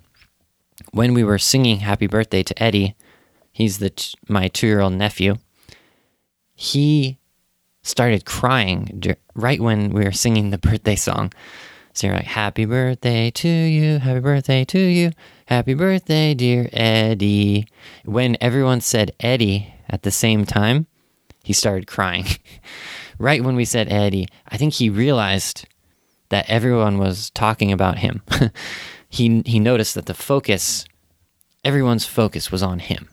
when 0.92 1.14
we 1.14 1.24
were 1.24 1.38
singing 1.38 1.80
happy 1.80 2.06
birthday 2.06 2.42
to 2.42 2.62
Eddie, 2.62 2.94
He's 3.54 3.78
the 3.78 3.90
t- 3.90 4.18
my 4.28 4.48
two 4.48 4.66
year 4.66 4.80
old 4.80 4.94
nephew. 4.94 5.36
He 6.56 7.18
started 7.84 8.24
crying 8.24 9.00
right 9.36 9.60
when 9.60 9.90
we 9.90 10.04
were 10.04 10.12
singing 10.12 10.50
the 10.50 10.58
birthday 10.58 10.96
song. 10.96 11.32
So 11.94 12.08
you're 12.08 12.16
like, 12.16 12.24
Happy 12.26 12.64
birthday 12.64 13.30
to 13.30 13.48
you, 13.48 13.98
happy 14.00 14.18
birthday 14.18 14.64
to 14.64 14.78
you, 14.78 15.12
happy 15.46 15.74
birthday, 15.74 16.34
dear 16.34 16.68
Eddie. 16.72 17.68
When 18.04 18.36
everyone 18.40 18.80
said 18.80 19.14
Eddie 19.20 19.72
at 19.88 20.02
the 20.02 20.10
same 20.10 20.44
time, 20.44 20.88
he 21.44 21.52
started 21.52 21.86
crying. 21.86 22.26
right 23.18 23.44
when 23.44 23.54
we 23.54 23.64
said 23.64 23.92
Eddie, 23.92 24.26
I 24.48 24.56
think 24.56 24.74
he 24.74 24.90
realized 24.90 25.68
that 26.30 26.50
everyone 26.50 26.98
was 26.98 27.30
talking 27.30 27.70
about 27.70 27.98
him. 27.98 28.22
he, 29.08 29.42
he 29.46 29.60
noticed 29.60 29.94
that 29.94 30.06
the 30.06 30.14
focus, 30.14 30.84
everyone's 31.64 32.06
focus 32.06 32.50
was 32.50 32.62
on 32.62 32.80
him 32.80 33.08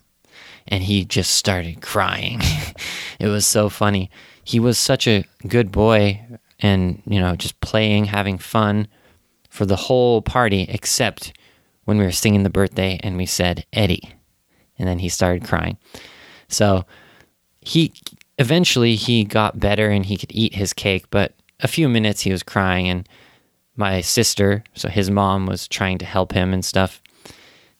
and 0.66 0.82
he 0.82 1.04
just 1.04 1.34
started 1.34 1.82
crying. 1.82 2.40
it 3.20 3.28
was 3.28 3.46
so 3.46 3.68
funny. 3.68 4.10
He 4.42 4.58
was 4.58 4.76
such 4.76 5.06
a 5.06 5.24
good 5.46 5.70
boy 5.70 6.20
and, 6.62 7.02
you 7.06 7.20
know, 7.20 7.36
just 7.36 7.60
playing, 7.60 8.06
having 8.06 8.38
fun 8.38 8.88
for 9.50 9.66
the 9.66 9.76
whole 9.76 10.22
party, 10.22 10.64
except 10.68 11.36
when 11.84 11.98
we 11.98 12.04
were 12.04 12.12
singing 12.12 12.44
the 12.44 12.50
birthday 12.50 12.98
and 13.02 13.16
we 13.16 13.26
said, 13.26 13.66
Eddie. 13.72 14.14
And 14.78 14.88
then 14.88 15.00
he 15.00 15.08
started 15.08 15.44
crying. 15.44 15.76
So 16.48 16.86
he 17.60 17.92
eventually 18.38 18.94
he 18.94 19.24
got 19.24 19.60
better 19.60 19.90
and 19.90 20.06
he 20.06 20.16
could 20.16 20.32
eat 20.32 20.54
his 20.54 20.72
cake, 20.72 21.06
but 21.10 21.34
a 21.60 21.68
few 21.68 21.88
minutes 21.88 22.22
he 22.22 22.32
was 22.32 22.42
crying 22.42 22.88
and 22.88 23.08
my 23.76 24.00
sister, 24.00 24.62
so 24.74 24.88
his 24.88 25.10
mom 25.10 25.46
was 25.46 25.66
trying 25.66 25.98
to 25.98 26.04
help 26.04 26.32
him 26.32 26.52
and 26.52 26.64
stuff. 26.64 27.02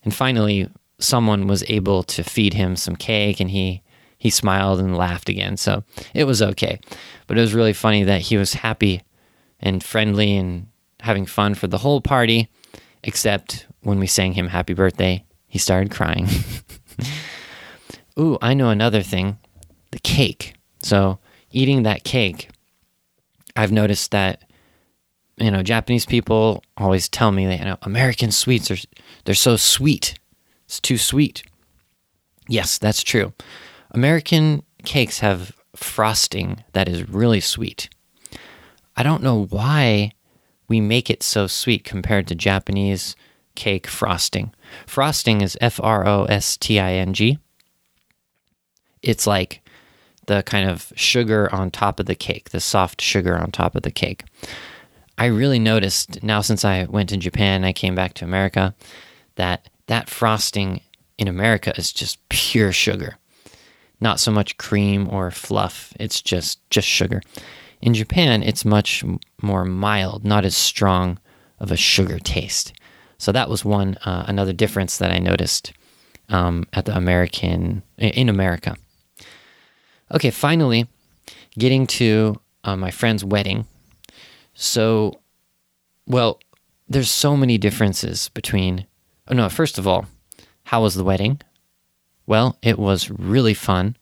And 0.03 0.13
finally, 0.13 0.69
someone 0.99 1.47
was 1.47 1.63
able 1.69 2.03
to 2.03 2.23
feed 2.23 2.53
him 2.53 2.75
some 2.75 2.95
cake 2.95 3.39
and 3.39 3.51
he 3.51 3.83
he 4.23 4.29
smiled 4.29 4.79
and 4.79 4.97
laughed 4.97 5.27
again. 5.27 5.57
So 5.57 5.83
it 6.13 6.23
was 6.23 6.41
okay. 6.41 6.79
But 7.27 7.37
it 7.37 7.41
was 7.41 7.53
really 7.53 7.73
funny 7.73 8.05
that 8.05 8.21
he 8.21 8.37
was 8.37 8.53
happy 8.53 9.01
and 9.59 9.83
friendly 9.83 10.37
and 10.37 10.67
having 11.01 11.25
fun 11.25 11.55
for 11.55 11.67
the 11.67 11.79
whole 11.79 11.99
party, 11.99 12.49
except 13.03 13.67
when 13.81 13.99
we 13.99 14.07
sang 14.07 14.31
him 14.31 14.47
happy 14.47 14.73
birthday, 14.73 15.25
he 15.45 15.59
started 15.59 15.91
crying. 15.91 16.29
Ooh, 18.19 18.37
I 18.41 18.53
know 18.53 18.69
another 18.69 19.01
thing 19.01 19.37
the 19.91 19.99
cake. 19.99 20.55
So 20.79 21.19
eating 21.51 21.83
that 21.83 22.05
cake, 22.05 22.49
I've 23.57 23.73
noticed 23.73 24.11
that 24.11 24.41
you 25.35 25.51
know 25.51 25.63
Japanese 25.63 26.05
people 26.05 26.63
always 26.77 27.09
tell 27.09 27.33
me 27.33 27.45
that 27.47 27.59
you 27.59 27.65
know 27.65 27.77
American 27.81 28.31
sweets 28.31 28.71
are 28.71 28.77
they're 29.25 29.35
so 29.35 29.57
sweet 29.57 30.15
it's 30.73 30.79
too 30.79 30.97
sweet. 30.97 31.43
Yes, 32.47 32.79
that's 32.79 33.03
true. 33.03 33.33
American 33.93 34.63
cakes 34.83 35.19
have 35.19 35.55
frosting 35.75 36.63
that 36.73 36.89
is 36.89 37.07
really 37.09 37.39
sweet. 37.39 37.89
I 38.95 39.03
don't 39.03 39.23
know 39.23 39.45
why 39.45 40.11
we 40.67 40.81
make 40.81 41.09
it 41.09 41.23
so 41.23 41.47
sweet 41.47 41.83
compared 41.83 42.27
to 42.27 42.35
Japanese 42.35 43.15
cake 43.55 43.85
frosting. 43.85 44.53
Frosting 44.87 45.41
is 45.41 45.57
F 45.61 45.79
R 45.81 46.07
O 46.07 46.25
S 46.25 46.57
T 46.57 46.79
I 46.79 46.93
N 46.93 47.13
G. 47.13 47.37
It's 49.01 49.27
like 49.27 49.61
the 50.25 50.41
kind 50.43 50.69
of 50.69 50.91
sugar 50.95 51.53
on 51.53 51.69
top 51.69 51.99
of 51.99 52.05
the 52.05 52.15
cake, 52.15 52.49
the 52.49 52.59
soft 52.59 53.01
sugar 53.01 53.37
on 53.37 53.51
top 53.51 53.75
of 53.75 53.83
the 53.83 53.91
cake. 53.91 54.23
I 55.17 55.25
really 55.25 55.59
noticed 55.59 56.23
now 56.23 56.41
since 56.41 56.65
I 56.65 56.85
went 56.85 57.09
to 57.09 57.17
Japan, 57.17 57.63
I 57.63 57.73
came 57.73 57.93
back 57.93 58.15
to 58.15 58.25
America, 58.25 58.73
that 59.35 59.69
that 59.87 60.09
frosting 60.09 60.81
in 61.17 61.27
America 61.27 61.73
is 61.77 61.91
just 61.93 62.17
pure 62.29 62.71
sugar. 62.71 63.17
Not 64.03 64.19
so 64.19 64.31
much 64.31 64.57
cream 64.57 65.07
or 65.09 65.31
fluff, 65.31 65.93
it's 65.99 66.21
just 66.21 66.59
just 66.69 66.87
sugar. 66.87 67.21
In 67.81 67.93
Japan, 67.93 68.43
it's 68.43 68.65
much 68.65 69.03
more 69.41 69.63
mild, 69.65 70.25
not 70.25 70.45
as 70.45 70.55
strong 70.55 71.19
of 71.59 71.71
a 71.71 71.77
sugar 71.77 72.19
taste. 72.19 72.73
So 73.17 73.31
that 73.31 73.49
was 73.49 73.63
one 73.63 73.95
uh, 74.05 74.25
another 74.27 74.53
difference 74.53 74.97
that 74.97 75.11
I 75.11 75.19
noticed 75.19 75.71
um, 76.27 76.65
at 76.73 76.83
the 76.85 76.95
American 76.95 77.83
in 77.97 78.27
America. 78.27 78.75
Okay, 80.11 80.31
finally, 80.31 80.87
getting 81.57 81.87
to 81.87 82.35
uh, 82.65 82.75
my 82.75 82.91
friend's 82.91 83.23
wedding. 83.23 83.65
So, 84.53 85.21
well, 86.05 86.39
there's 86.89 87.09
so 87.09 87.37
many 87.37 87.57
differences 87.57 88.29
between 88.29 88.85
Oh, 89.29 89.33
no, 89.33 89.47
first 89.47 89.77
of 89.77 89.87
all, 89.87 90.05
how 90.65 90.81
was 90.81 90.95
the 90.95 91.03
wedding? 91.03 91.39
Well, 92.25 92.57
it 92.61 92.79
was 92.79 93.09
really 93.09 93.53
fun. 93.53 93.95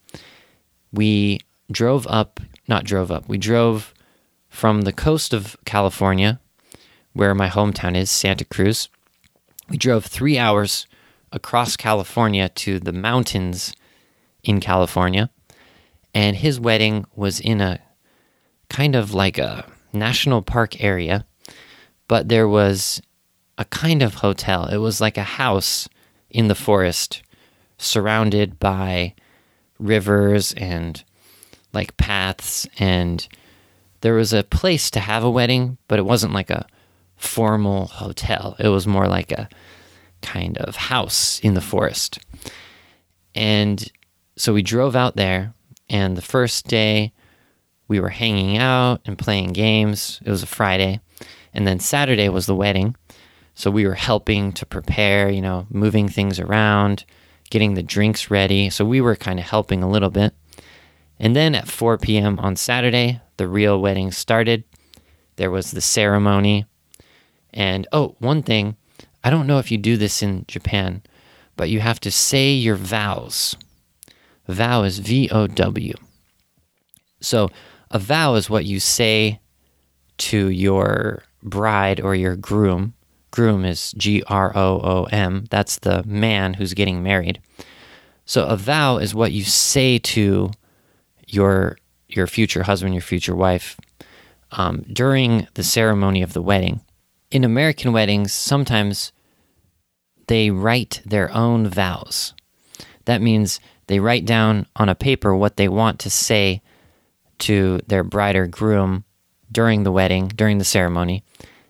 We 0.92 1.40
drove 1.72 2.06
up, 2.08 2.40
not 2.68 2.84
drove 2.84 3.12
up, 3.12 3.28
we 3.28 3.38
drove 3.38 3.94
from 4.50 4.82
the 4.82 4.94
coast 4.94 5.34
of 5.34 5.56
California, 5.66 6.40
where 7.14 7.34
my 7.34 7.48
hometown 7.48 7.96
is, 7.96 8.12
Santa 8.12 8.46
Cruz. 8.46 8.90
We 9.70 9.78
drove 9.78 10.06
three 10.06 10.38
hours 10.38 10.88
across 11.32 11.78
California 11.78 12.50
to 12.50 12.80
the 12.80 12.92
mountains 12.92 13.74
in 14.44 14.60
California. 14.60 15.30
And 16.14 16.36
his 16.36 16.60
wedding 16.60 17.06
was 17.16 17.40
in 17.40 17.62
a 17.62 17.80
kind 18.70 18.96
of 18.96 19.14
like 19.14 19.38
a 19.38 19.66
national 19.94 20.42
park 20.42 20.84
area, 20.84 21.26
but 22.08 22.28
there 22.28 22.48
was 22.48 23.02
a 23.58 23.66
kind 23.66 24.02
of 24.02 24.16
hotel. 24.16 24.66
It 24.66 24.78
was 24.78 25.00
like 25.00 25.18
a 25.18 25.24
house 25.24 25.88
in 26.30 26.50
the 26.50 26.56
forest 26.56 27.24
surrounded 27.82 28.60
by 28.60 29.14
rivers 29.80 30.54
and 30.54 31.04
like 31.74 31.98
paths 31.98 32.68
and 32.78 33.28
there 34.02 34.14
was 34.14 34.34
a 34.34 34.44
place 34.44 34.90
to 34.92 35.00
have 35.00 35.24
a 35.24 35.30
wedding, 35.30 35.78
but 35.88 36.00
it 36.00 36.06
wasn't 36.06 36.34
like 36.34 36.50
a 36.50 36.66
formal 37.18 37.86
hotel. 37.86 38.56
It 38.60 38.68
was 38.68 38.88
more 38.88 39.08
like 39.08 39.32
a 39.32 39.48
kind 40.22 40.58
of 40.58 40.76
house 40.76 41.40
in 41.40 41.54
the 41.54 41.62
forest. 41.62 42.20
And 43.36 43.92
so 44.36 44.54
we 44.54 44.64
drove 44.64 44.96
out 44.96 45.16
there, 45.16 45.54
and 45.90 46.18
the 46.18 46.22
first 46.22 46.68
day 46.68 47.14
we 47.88 48.00
were 48.00 48.10
hanging 48.10 48.58
out 48.58 49.02
and 49.06 49.18
playing 49.18 49.54
games. 49.54 50.20
It 50.26 50.32
was 50.32 50.44
a 50.44 50.48
Friday. 50.48 51.00
And 51.54 51.68
then 51.68 51.80
Saturday 51.80 52.30
was 52.30 52.46
the 52.46 52.56
wedding. 52.56 52.96
So 53.54 53.70
we 53.70 53.86
were 53.86 53.96
helping 53.96 54.54
to 54.54 54.66
prepare, 54.66 55.30
you 55.30 55.42
know, 55.42 55.68
moving 55.70 56.08
things 56.08 56.40
around, 56.40 57.06
getting 57.52 57.76
the 57.76 57.84
drinks 57.84 58.32
ready. 58.32 58.72
So 58.72 58.84
we 58.84 59.00
were 59.02 59.16
kind 59.16 59.40
of 59.40 59.46
helping 59.46 59.84
a 59.84 59.90
little 59.90 60.10
bit. 60.10 60.34
And 61.20 61.36
then 61.36 61.54
at 61.54 61.68
4 61.68 62.00
p.m. 62.00 62.40
on 62.40 62.56
Saturday, 62.56 63.22
the 63.38 63.48
real 63.48 63.80
wedding 63.80 64.12
started. 64.12 64.64
There 65.36 65.52
was 65.52 65.70
the 65.70 65.82
ceremony. 65.82 66.66
And 67.54 67.88
oh, 67.92 68.16
one 68.18 68.42
thing 68.42 68.76
I 69.24 69.30
don't 69.30 69.46
know 69.46 69.60
if 69.60 69.72
you 69.72 69.78
do 69.78 69.98
this 69.98 70.24
in 70.24 70.46
Japan, 70.48 71.04
but 71.56 71.70
you 71.70 71.80
have 71.80 72.00
to 72.02 72.12
say 72.12 72.54
your 72.54 72.76
vows. 72.76 73.56
Vow 74.48 74.84
is 74.84 74.98
V 74.98 75.30
O 75.30 75.46
W. 75.46 75.94
So 77.20 77.50
a 77.92 78.00
vow 78.00 78.36
is 78.36 78.50
what 78.50 78.66
you 78.66 78.80
say 78.80 79.40
to 80.18 80.50
your 80.50 81.24
bride 81.44 82.00
or 82.00 82.16
your 82.16 82.36
groom. 82.36 82.96
Groom 83.32 83.64
is 83.66 83.94
G 83.94 84.24
R 84.28 84.52
O 84.56 84.80
O 84.84 85.04
M. 85.06 85.46
That's 85.50 85.80
the 85.80 86.04
man 86.04 86.54
who's 86.54 86.74
getting 86.74 87.02
married. 87.02 87.42
So 88.26 88.46
a 88.46 88.58
vow 88.58 88.98
is 88.98 89.16
what 89.16 89.32
you 89.32 89.44
say 89.44 89.98
to 90.00 90.52
your 91.28 91.78
your 92.08 92.28
future 92.28 92.64
husband, 92.64 92.94
your 92.94 93.02
future 93.02 93.36
wife, 93.36 93.80
um, 94.52 94.84
during 94.92 95.48
the 95.54 95.64
ceremony 95.64 96.22
of 96.22 96.34
the 96.34 96.42
wedding. 96.42 96.82
In 97.30 97.46
American 97.46 97.94
weddings, 97.94 98.34
sometimes 98.34 99.14
they 100.28 100.52
write 100.52 101.02
their 101.06 101.32
own 101.34 101.68
vows. 101.68 102.34
That 103.06 103.22
means 103.22 103.60
they 103.88 104.00
write 104.00 104.26
down 104.26 104.68
on 104.76 104.90
a 104.90 104.96
paper 104.96 105.36
what 105.36 105.58
they 105.58 105.68
want 105.68 106.00
to 106.00 106.10
say 106.10 106.62
to 107.40 107.80
their 107.88 108.04
bride 108.04 108.36
or 108.36 108.48
groom 108.48 109.04
during 109.52 109.84
the 109.84 109.92
wedding, 109.92 110.28
during 110.30 110.58
the 110.58 110.64
ceremony, 110.64 111.24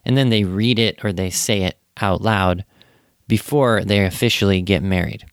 and 0.06 0.18
then 0.18 0.30
they 0.30 0.44
read 0.44 0.80
it 0.80 1.04
or 1.04 1.14
they 1.14 1.30
say 1.30 1.64
it 1.64 1.78
out 1.98 2.22
loud 2.22 2.66
before 3.28 3.84
they 3.84 4.06
officially 4.06 4.62
get 4.62 4.84
married. 4.84 5.26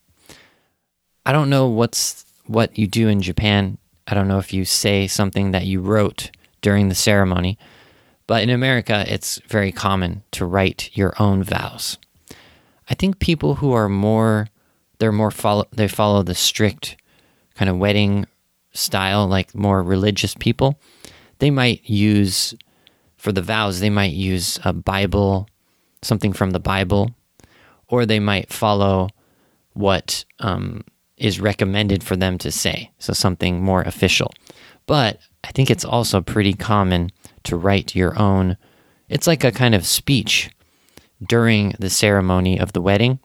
I 1.26 1.32
don't 1.32 1.50
know 1.50 1.66
what's 1.66 2.24
what 2.46 2.78
you 2.78 2.86
do 2.86 3.08
in 3.08 3.20
Japan. 3.20 3.78
I 4.06 4.14
don't 4.14 4.28
know 4.28 4.38
if 4.38 4.52
you 4.52 4.64
say 4.64 5.06
something 5.06 5.50
that 5.50 5.66
you 5.66 5.80
wrote 5.80 6.30
during 6.60 6.88
the 6.88 6.94
ceremony, 6.94 7.58
but 8.26 8.42
in 8.42 8.50
America 8.50 9.04
it's 9.06 9.40
very 9.46 9.72
common 9.72 10.22
to 10.32 10.46
write 10.46 10.90
your 10.94 11.14
own 11.18 11.42
vows. 11.42 11.98
I 12.88 12.94
think 12.94 13.18
people 13.18 13.56
who 13.56 13.72
are 13.72 13.88
more 13.88 14.48
they're 14.98 15.12
more 15.12 15.30
follow 15.30 15.66
they 15.72 15.88
follow 15.88 16.22
the 16.22 16.34
strict 16.34 16.96
kind 17.54 17.68
of 17.68 17.78
wedding 17.78 18.26
style 18.72 19.26
like 19.26 19.54
more 19.54 19.82
religious 19.82 20.34
people, 20.34 20.78
they 21.38 21.50
might 21.50 21.88
use 21.88 22.54
for 23.18 23.32
the 23.32 23.42
vows, 23.42 23.80
they 23.80 23.90
might 23.90 24.12
use 24.12 24.58
a 24.64 24.72
Bible, 24.72 25.48
something 26.02 26.32
from 26.32 26.52
the 26.52 26.60
Bible, 26.60 27.10
or 27.88 28.06
they 28.06 28.20
might 28.20 28.52
follow 28.52 29.08
what 29.72 30.24
um, 30.38 30.84
is 31.16 31.40
recommended 31.40 32.02
for 32.04 32.16
them 32.16 32.38
to 32.38 32.50
say. 32.50 32.92
So 32.98 33.12
something 33.12 33.60
more 33.60 33.82
official. 33.82 34.32
But 34.86 35.18
I 35.44 35.50
think 35.50 35.68
it's 35.70 35.84
also 35.84 36.20
pretty 36.20 36.54
common 36.54 37.10
to 37.44 37.56
write 37.56 37.96
your 37.96 38.18
own. 38.18 38.56
It's 39.08 39.26
like 39.26 39.44
a 39.44 39.52
kind 39.52 39.74
of 39.74 39.86
speech 39.86 40.50
during 41.26 41.74
the 41.78 41.90
ceremony 41.90 42.58
of 42.58 42.72
the 42.72 42.80
wedding, 42.80 43.18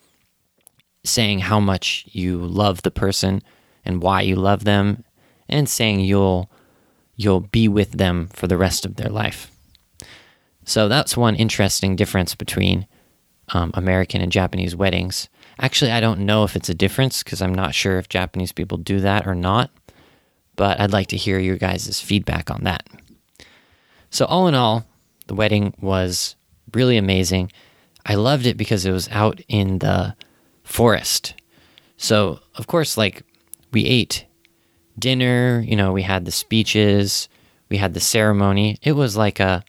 saying 1.03 1.39
how 1.39 1.59
much 1.59 2.05
you 2.11 2.39
love 2.39 2.81
the 2.81 2.91
person 2.91 3.41
and 3.85 4.01
why 4.01 4.21
you 4.21 4.35
love 4.35 4.63
them, 4.63 5.03
and 5.47 5.69
saying 5.69 5.99
you'll 5.99 6.49
you'll 7.15 7.41
be 7.41 7.67
with 7.67 7.91
them 7.91 8.27
for 8.33 8.47
the 8.47 8.57
rest 8.57 8.85
of 8.85 8.95
their 8.95 9.09
life. 9.09 9.52
So 10.65 10.87
that's 10.87 11.17
one 11.17 11.35
interesting 11.35 11.95
difference 11.95 12.35
between 12.35 12.87
um, 13.49 13.71
American 13.73 14.21
and 14.21 14.31
Japanese 14.31 14.75
weddings. 14.75 15.29
Actually, 15.59 15.91
I 15.91 15.99
don't 15.99 16.21
know 16.21 16.43
if 16.43 16.55
it's 16.55 16.69
a 16.69 16.73
difference 16.73 17.23
because 17.23 17.41
I'm 17.41 17.53
not 17.53 17.75
sure 17.75 17.97
if 17.97 18.09
Japanese 18.09 18.51
people 18.51 18.77
do 18.77 18.99
that 19.01 19.27
or 19.27 19.35
not, 19.35 19.69
but 20.55 20.79
I'd 20.79 20.93
like 20.93 21.07
to 21.07 21.17
hear 21.17 21.39
your 21.39 21.57
guys' 21.57 21.99
feedback 21.99 22.49
on 22.49 22.63
that. 22.63 22.87
So, 24.09 24.25
all 24.25 24.47
in 24.47 24.55
all, 24.55 24.85
the 25.27 25.35
wedding 25.35 25.73
was 25.79 26.35
really 26.73 26.97
amazing. 26.97 27.51
I 28.05 28.15
loved 28.15 28.45
it 28.45 28.57
because 28.57 28.85
it 28.85 28.91
was 28.91 29.09
out 29.09 29.41
in 29.47 29.79
the 29.79 30.15
forest. 30.63 31.35
So, 31.97 32.39
of 32.55 32.67
course, 32.67 32.97
like 32.97 33.23
we 33.71 33.85
ate 33.85 34.25
dinner, 34.97 35.63
you 35.65 35.75
know, 35.75 35.91
we 35.91 36.01
had 36.01 36.25
the 36.25 36.31
speeches, 36.31 37.29
we 37.69 37.77
had 37.77 37.93
the 37.93 37.99
ceremony. 37.99 38.77
It 38.81 38.93
was 38.93 39.15
like 39.17 39.39
a 39.39 39.63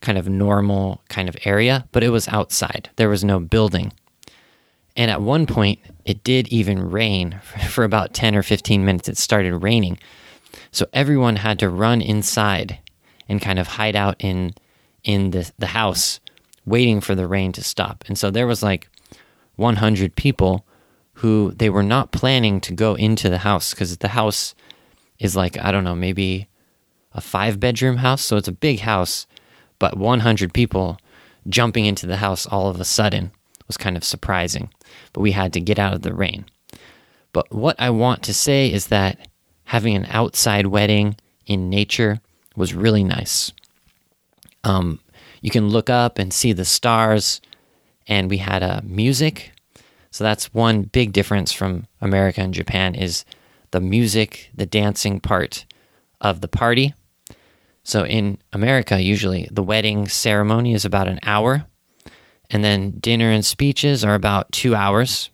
kind 0.00 0.18
of 0.18 0.28
normal 0.28 1.02
kind 1.08 1.28
of 1.28 1.36
area, 1.44 1.86
but 1.92 2.02
it 2.02 2.10
was 2.10 2.28
outside. 2.28 2.90
There 2.96 3.08
was 3.08 3.24
no 3.24 3.40
building. 3.40 3.92
And 4.96 5.10
at 5.10 5.20
one 5.20 5.46
point, 5.46 5.78
it 6.04 6.24
did 6.24 6.48
even 6.48 6.90
rain 6.90 7.40
for 7.70 7.84
about 7.84 8.14
10 8.14 8.34
or 8.34 8.42
15 8.42 8.84
minutes. 8.84 9.08
It 9.08 9.18
started 9.18 9.56
raining. 9.56 9.98
So 10.70 10.86
everyone 10.92 11.36
had 11.36 11.58
to 11.60 11.68
run 11.68 12.00
inside 12.00 12.78
and 13.28 13.42
kind 13.42 13.58
of 13.58 13.66
hide 13.66 13.96
out 13.96 14.16
in 14.18 14.54
in 15.04 15.30
the, 15.30 15.50
the 15.58 15.68
house 15.68 16.18
waiting 16.64 17.00
for 17.00 17.14
the 17.14 17.28
rain 17.28 17.52
to 17.52 17.62
stop. 17.62 18.04
And 18.08 18.18
so 18.18 18.30
there 18.30 18.46
was 18.46 18.62
like 18.62 18.88
100 19.54 20.16
people 20.16 20.66
who 21.14 21.52
they 21.52 21.70
were 21.70 21.82
not 21.82 22.12
planning 22.12 22.60
to 22.60 22.74
go 22.74 22.94
into 22.94 23.30
the 23.30 23.38
house 23.38 23.70
because 23.70 23.96
the 23.98 24.08
house 24.08 24.54
is 25.18 25.36
like, 25.36 25.56
I 25.58 25.70
don't 25.70 25.84
know, 25.84 25.94
maybe 25.94 26.48
a 27.14 27.20
five 27.20 27.58
bedroom 27.58 27.98
house. 27.98 28.22
So 28.22 28.36
it's 28.36 28.48
a 28.48 28.52
big 28.52 28.80
house, 28.80 29.26
but 29.78 29.96
100 29.96 30.52
people 30.52 30.98
jumping 31.48 31.86
into 31.86 32.06
the 32.06 32.16
house 32.16 32.46
all 32.46 32.68
of 32.68 32.80
a 32.80 32.84
sudden 32.84 33.30
was 33.66 33.76
kind 33.76 33.96
of 33.96 34.04
surprising. 34.04 34.70
But 35.12 35.20
we 35.20 35.32
had 35.32 35.52
to 35.54 35.60
get 35.60 35.78
out 35.78 35.94
of 35.94 36.02
the 36.02 36.14
rain. 36.14 36.46
But 37.32 37.52
what 37.52 37.76
I 37.78 37.90
want 37.90 38.22
to 38.24 38.34
say 38.34 38.72
is 38.72 38.88
that 38.88 39.28
having 39.64 39.94
an 39.94 40.06
outside 40.08 40.66
wedding 40.66 41.16
in 41.46 41.68
nature 41.68 42.20
was 42.56 42.74
really 42.74 43.04
nice. 43.04 43.52
Um, 44.64 45.00
you 45.40 45.50
can 45.50 45.68
look 45.68 45.90
up 45.90 46.18
and 46.18 46.32
see 46.32 46.52
the 46.52 46.64
stars, 46.64 47.40
and 48.06 48.30
we 48.30 48.38
had 48.38 48.62
a 48.62 48.78
uh, 48.78 48.80
music 48.82 49.52
so 50.16 50.24
that's 50.24 50.54
one 50.54 50.84
big 50.84 51.12
difference 51.12 51.52
from 51.52 51.86
America 52.00 52.40
and 52.40 52.54
Japan 52.54 52.94
is 52.94 53.26
the 53.70 53.82
music, 53.82 54.50
the 54.54 54.64
dancing 54.64 55.20
part 55.20 55.66
of 56.22 56.40
the 56.40 56.48
party. 56.48 56.94
So 57.86 58.04
in 58.04 58.38
America, 58.52 59.00
usually 59.00 59.48
the 59.52 59.62
wedding 59.62 60.08
ceremony 60.08 60.74
is 60.74 60.84
about 60.84 61.06
an 61.06 61.20
hour, 61.22 61.66
and 62.50 62.64
then 62.64 62.98
dinner 62.98 63.30
and 63.30 63.44
speeches 63.44 64.02
are 64.02 64.16
about 64.16 64.50
two 64.50 64.74
hours, 64.74 65.30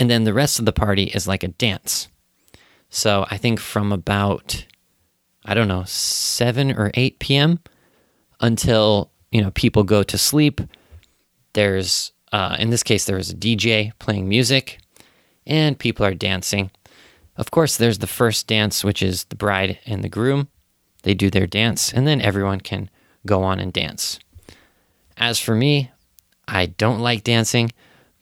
and 0.00 0.10
then 0.10 0.24
the 0.24 0.32
rest 0.32 0.58
of 0.58 0.64
the 0.64 0.72
party 0.72 1.04
is 1.04 1.28
like 1.28 1.42
a 1.42 1.48
dance. 1.48 2.08
So 2.88 3.26
I 3.30 3.36
think 3.36 3.60
from 3.60 3.92
about 3.92 4.64
I 5.44 5.52
don't 5.52 5.68
know, 5.68 5.84
7 5.84 6.70
or 6.70 6.90
8 6.94 7.18
p.m. 7.18 7.58
until, 8.40 9.10
you 9.30 9.42
know, 9.42 9.50
people 9.50 9.82
go 9.82 10.02
to 10.04 10.16
sleep. 10.16 10.58
There's 11.52 12.12
uh, 12.32 12.56
in 12.58 12.70
this 12.70 12.82
case, 12.82 13.04
there 13.04 13.16
was 13.16 13.28
a 13.28 13.36
DJ 13.36 13.92
playing 13.98 14.26
music 14.26 14.78
and 15.46 15.78
people 15.78 16.06
are 16.06 16.14
dancing. 16.14 16.70
Of 17.36 17.50
course, 17.50 17.76
there's 17.76 17.98
the 17.98 18.06
first 18.06 18.46
dance, 18.46 18.82
which 18.82 19.02
is 19.02 19.24
the 19.24 19.36
bride 19.36 19.78
and 19.84 20.02
the 20.02 20.08
groom. 20.08 20.48
They 21.02 21.14
do 21.14 21.30
their 21.30 21.46
dance, 21.46 21.92
and 21.92 22.06
then 22.06 22.20
everyone 22.20 22.60
can 22.60 22.90
go 23.26 23.42
on 23.42 23.58
and 23.58 23.72
dance. 23.72 24.18
As 25.16 25.38
for 25.38 25.54
me, 25.54 25.90
I 26.48 26.66
don't 26.66 27.00
like 27.00 27.24
dancing, 27.24 27.72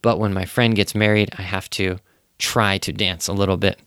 but 0.02 0.18
when 0.18 0.32
my 0.32 0.44
friend 0.44 0.74
gets 0.74 0.94
married, 0.94 1.30
I 1.38 1.42
have 1.42 1.68
to 1.70 1.98
try 2.38 2.78
to 2.78 2.92
dance 2.92 3.28
a 3.28 3.32
little 3.32 3.56
bit. 3.56 3.78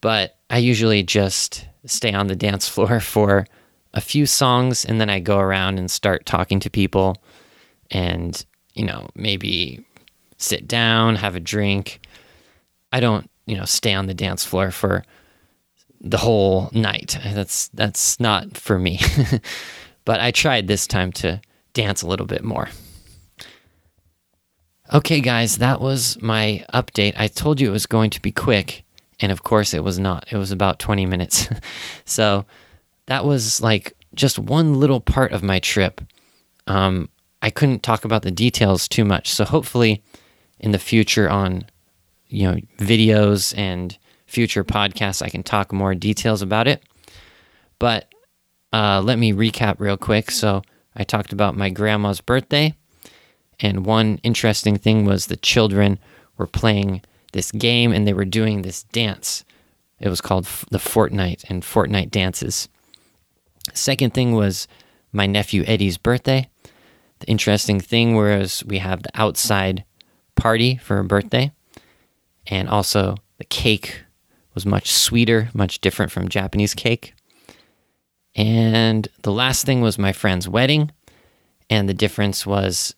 But 0.00 0.36
I 0.50 0.58
usually 0.58 1.02
just 1.02 1.66
stay 1.86 2.12
on 2.12 2.26
the 2.26 2.36
dance 2.36 2.68
floor 2.68 3.00
for 3.14 3.46
a 3.94 4.00
few 4.00 4.24
songs 4.24 4.84
and 4.84 5.00
then 5.00 5.10
I 5.10 5.20
go 5.20 5.38
around 5.38 5.78
and 5.78 5.90
start 5.90 6.24
talking 6.24 6.60
to 6.60 6.70
people 6.70 7.22
and 7.90 8.42
you 8.74 8.84
know, 8.84 9.08
maybe 9.14 9.84
sit 10.38 10.66
down, 10.66 11.16
have 11.16 11.36
a 11.36 11.40
drink. 11.40 12.00
I 12.92 13.00
don't, 13.00 13.30
you 13.46 13.56
know, 13.56 13.64
stay 13.64 13.94
on 13.94 14.06
the 14.06 14.14
dance 14.14 14.44
floor 14.44 14.70
for 14.70 15.04
the 16.02 16.18
whole 16.18 16.68
night. 16.72 17.18
That's 17.24 17.68
that's 17.68 18.18
not 18.20 18.56
for 18.58 18.78
me. 18.78 19.00
but 20.04 20.20
I 20.20 20.32
tried 20.32 20.66
this 20.66 20.86
time 20.86 21.12
to 21.12 21.40
dance 21.72 22.02
a 22.02 22.08
little 22.08 22.26
bit 22.26 22.44
more. 22.44 22.68
Okay, 24.92 25.20
guys, 25.20 25.56
that 25.56 25.80
was 25.80 26.20
my 26.20 26.66
update. 26.74 27.14
I 27.16 27.28
told 27.28 27.60
you 27.60 27.68
it 27.68 27.72
was 27.72 27.86
going 27.86 28.10
to 28.10 28.20
be 28.20 28.32
quick, 28.32 28.84
and 29.20 29.32
of 29.32 29.42
course 29.42 29.72
it 29.72 29.82
was 29.82 29.98
not. 29.98 30.26
It 30.30 30.36
was 30.36 30.50
about 30.50 30.78
20 30.78 31.06
minutes. 31.06 31.48
so 32.04 32.44
that 33.06 33.24
was 33.24 33.62
like 33.62 33.96
just 34.14 34.38
one 34.38 34.74
little 34.74 35.00
part 35.00 35.32
of 35.32 35.42
my 35.42 35.60
trip. 35.60 36.02
Um, 36.66 37.08
I 37.40 37.48
couldn't 37.48 37.82
talk 37.82 38.04
about 38.04 38.22
the 38.22 38.30
details 38.30 38.86
too 38.86 39.04
much. 39.04 39.30
So 39.30 39.44
hopefully 39.44 40.02
in 40.60 40.72
the 40.72 40.78
future 40.78 41.30
on 41.30 41.64
you 42.28 42.50
know 42.50 42.56
videos 42.78 43.56
and 43.56 43.96
future 44.32 44.64
podcasts 44.64 45.22
I 45.22 45.28
can 45.28 45.42
talk 45.42 45.72
more 45.72 45.94
details 45.94 46.40
about 46.40 46.66
it. 46.66 46.82
But 47.78 48.06
uh, 48.72 49.02
let 49.04 49.18
me 49.18 49.32
recap 49.32 49.78
real 49.78 49.98
quick. 49.98 50.30
So 50.30 50.62
I 50.96 51.04
talked 51.04 51.34
about 51.34 51.56
my 51.56 51.68
grandma's 51.68 52.22
birthday, 52.22 52.74
and 53.60 53.84
one 53.84 54.18
interesting 54.22 54.78
thing 54.78 55.04
was 55.04 55.26
the 55.26 55.36
children 55.36 55.98
were 56.38 56.46
playing 56.46 57.02
this 57.32 57.52
game 57.52 57.92
and 57.92 58.06
they 58.06 58.14
were 58.14 58.24
doing 58.24 58.62
this 58.62 58.84
dance. 58.84 59.44
It 60.00 60.08
was 60.08 60.20
called 60.20 60.44
the 60.70 60.78
Fortnite 60.78 61.44
and 61.48 61.62
Fortnite 61.62 62.10
dances. 62.10 62.68
Second 63.74 64.14
thing 64.14 64.32
was 64.32 64.66
my 65.12 65.26
nephew 65.26 65.62
Eddie's 65.66 65.98
birthday. 65.98 66.48
The 67.20 67.26
interesting 67.26 67.80
thing 67.80 68.16
was 68.16 68.64
we 68.64 68.78
have 68.78 69.02
the 69.02 69.10
outside 69.14 69.84
party 70.34 70.76
for 70.76 70.98
a 70.98 71.04
birthday, 71.04 71.52
and 72.46 72.68
also 72.68 73.16
the 73.38 73.44
cake 73.44 74.02
was 74.54 74.66
much 74.66 74.90
sweeter, 74.92 75.48
much 75.54 75.80
different 75.80 76.12
from 76.12 76.28
Japanese 76.28 76.74
cake. 76.74 77.14
And 78.34 79.08
the 79.22 79.32
last 79.32 79.66
thing 79.66 79.80
was 79.80 79.98
my 79.98 80.12
friend's 80.12 80.48
wedding, 80.48 80.90
and 81.68 81.88
the 81.88 81.94
difference 81.94 82.46
was 82.46 82.94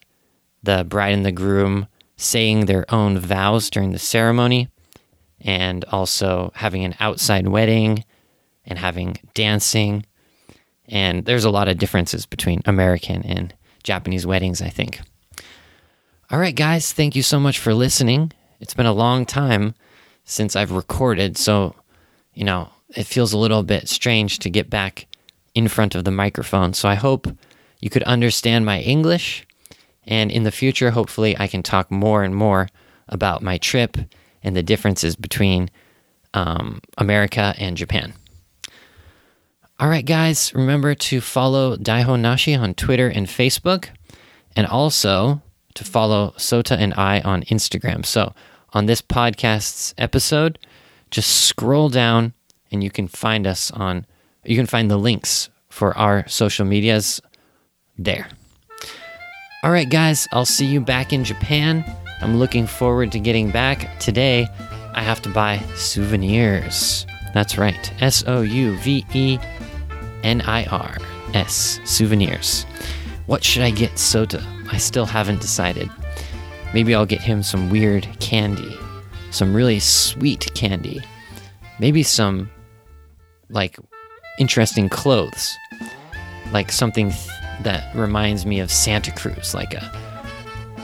the 0.62 0.84
bride 0.84 1.14
and 1.14 1.26
the 1.26 1.32
groom 1.32 1.86
saying 2.16 2.66
their 2.66 2.84
own 2.92 3.18
vows 3.18 3.68
during 3.70 3.92
the 3.92 3.98
ceremony, 3.98 4.68
and 5.40 5.84
also 5.86 6.52
having 6.54 6.84
an 6.84 6.94
outside 7.00 7.48
wedding 7.48 8.04
and 8.64 8.78
having 8.78 9.16
dancing. 9.34 10.06
And 10.86 11.24
there's 11.24 11.44
a 11.44 11.50
lot 11.50 11.68
of 11.68 11.78
differences 11.78 12.26
between 12.26 12.62
American 12.64 13.22
and 13.22 13.52
Japanese 13.82 14.26
weddings, 14.26 14.62
I 14.62 14.68
think. 14.68 15.00
All 16.30 16.38
right, 16.38 16.54
guys, 16.54 16.92
thank 16.92 17.14
you 17.14 17.22
so 17.22 17.38
much 17.38 17.58
for 17.58 17.74
listening. 17.74 18.32
It's 18.60 18.74
been 18.74 18.86
a 18.86 18.92
long 18.92 19.26
time 19.26 19.74
since 20.24 20.56
I've 20.56 20.72
recorded, 20.72 21.36
so, 21.36 21.74
you 22.34 22.44
know, 22.44 22.70
it 22.90 23.06
feels 23.06 23.32
a 23.32 23.38
little 23.38 23.62
bit 23.62 23.88
strange 23.88 24.38
to 24.40 24.50
get 24.50 24.70
back 24.70 25.06
in 25.54 25.68
front 25.68 25.94
of 25.94 26.04
the 26.04 26.10
microphone. 26.10 26.74
So 26.74 26.88
I 26.88 26.94
hope 26.94 27.26
you 27.80 27.90
could 27.90 28.02
understand 28.04 28.64
my 28.64 28.80
English. 28.80 29.46
And 30.06 30.30
in 30.30 30.42
the 30.42 30.50
future, 30.50 30.90
hopefully, 30.90 31.36
I 31.38 31.46
can 31.46 31.62
talk 31.62 31.90
more 31.90 32.22
and 32.22 32.34
more 32.34 32.68
about 33.08 33.42
my 33.42 33.58
trip 33.58 33.96
and 34.42 34.54
the 34.54 34.62
differences 34.62 35.16
between 35.16 35.70
um, 36.34 36.80
America 36.98 37.54
and 37.58 37.76
Japan. 37.76 38.12
All 39.80 39.88
right, 39.88 40.04
guys, 40.04 40.54
remember 40.54 40.94
to 40.94 41.20
follow 41.20 41.76
Daihon 41.76 42.20
Nashi 42.20 42.54
on 42.54 42.74
Twitter 42.74 43.08
and 43.08 43.26
Facebook, 43.26 43.88
and 44.54 44.66
also 44.66 45.42
to 45.74 45.84
follow 45.84 46.32
Sota 46.36 46.76
and 46.78 46.94
I 46.94 47.20
on 47.20 47.42
Instagram. 47.44 48.06
So, 48.06 48.34
on 48.74 48.86
this 48.86 49.00
podcast's 49.00 49.94
episode, 49.96 50.58
just 51.10 51.46
scroll 51.46 51.88
down 51.88 52.34
and 52.70 52.82
you 52.82 52.90
can 52.90 53.08
find 53.08 53.46
us 53.46 53.70
on, 53.70 54.04
you 54.44 54.56
can 54.56 54.66
find 54.66 54.90
the 54.90 54.96
links 54.96 55.48
for 55.68 55.96
our 55.96 56.26
social 56.28 56.66
medias 56.66 57.22
there. 57.96 58.28
All 59.62 59.70
right, 59.70 59.88
guys, 59.88 60.28
I'll 60.32 60.44
see 60.44 60.66
you 60.66 60.80
back 60.80 61.12
in 61.12 61.24
Japan. 61.24 61.84
I'm 62.20 62.38
looking 62.38 62.66
forward 62.66 63.12
to 63.12 63.20
getting 63.20 63.50
back. 63.50 63.98
Today, 63.98 64.46
I 64.92 65.02
have 65.02 65.22
to 65.22 65.28
buy 65.28 65.58
souvenirs. 65.76 67.06
That's 67.32 67.56
right, 67.56 68.02
S 68.02 68.24
O 68.26 68.42
U 68.42 68.76
V 68.78 69.06
E 69.14 69.38
N 70.22 70.40
I 70.42 70.64
R 70.66 70.98
S, 71.32 71.80
souvenirs. 71.84 72.66
What 73.26 73.42
should 73.42 73.62
I 73.62 73.70
get 73.70 73.92
Sota? 73.92 74.44
I 74.70 74.76
still 74.76 75.06
haven't 75.06 75.40
decided. 75.40 75.90
Maybe 76.74 76.94
I'll 76.94 77.06
get 77.06 77.22
him 77.22 77.42
some 77.42 77.70
weird 77.70 78.06
candy, 78.20 78.76
some 79.30 79.54
really 79.54 79.78
sweet 79.78 80.52
candy. 80.54 81.02
Maybe 81.78 82.02
some, 82.02 82.50
like, 83.48 83.78
interesting 84.38 84.88
clothes. 84.88 85.56
Like 86.52 86.70
something 86.70 87.10
th- 87.10 87.28
that 87.62 87.94
reminds 87.94 88.44
me 88.44 88.60
of 88.60 88.70
Santa 88.70 89.12
Cruz, 89.12 89.54
like 89.54 89.72
a. 89.74 89.90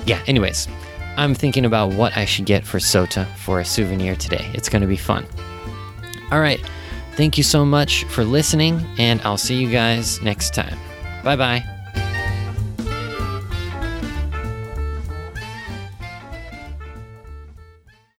Yeah, 0.07 0.22
anyways, 0.26 0.68
I'm 1.16 1.35
thinking 1.35 1.64
about 1.64 1.92
what 1.92 2.16
I 2.16 2.24
should 2.24 2.46
get 2.46 2.64
for 2.64 2.79
Sota 2.79 3.26
for 3.37 3.61
a 3.61 3.64
souvenir 3.64 4.16
today. 4.16 4.48
It's 4.55 4.68
to 4.83 4.87
be 4.87 4.96
fun. 4.96 5.26
All 6.31 6.40
right. 6.40 6.61
Thank 7.16 7.37
you 7.37 7.44
so 7.44 7.66
much 7.66 8.05
for 8.05 8.24
listening, 8.24 8.81
and 8.96 9.20
I'll 9.22 9.37
see 9.37 9.57
you 9.57 9.70
guys 9.70 10.22
next 10.22 10.55
time. 10.55 10.79
Bye 11.22 11.37
bye. 11.37 11.79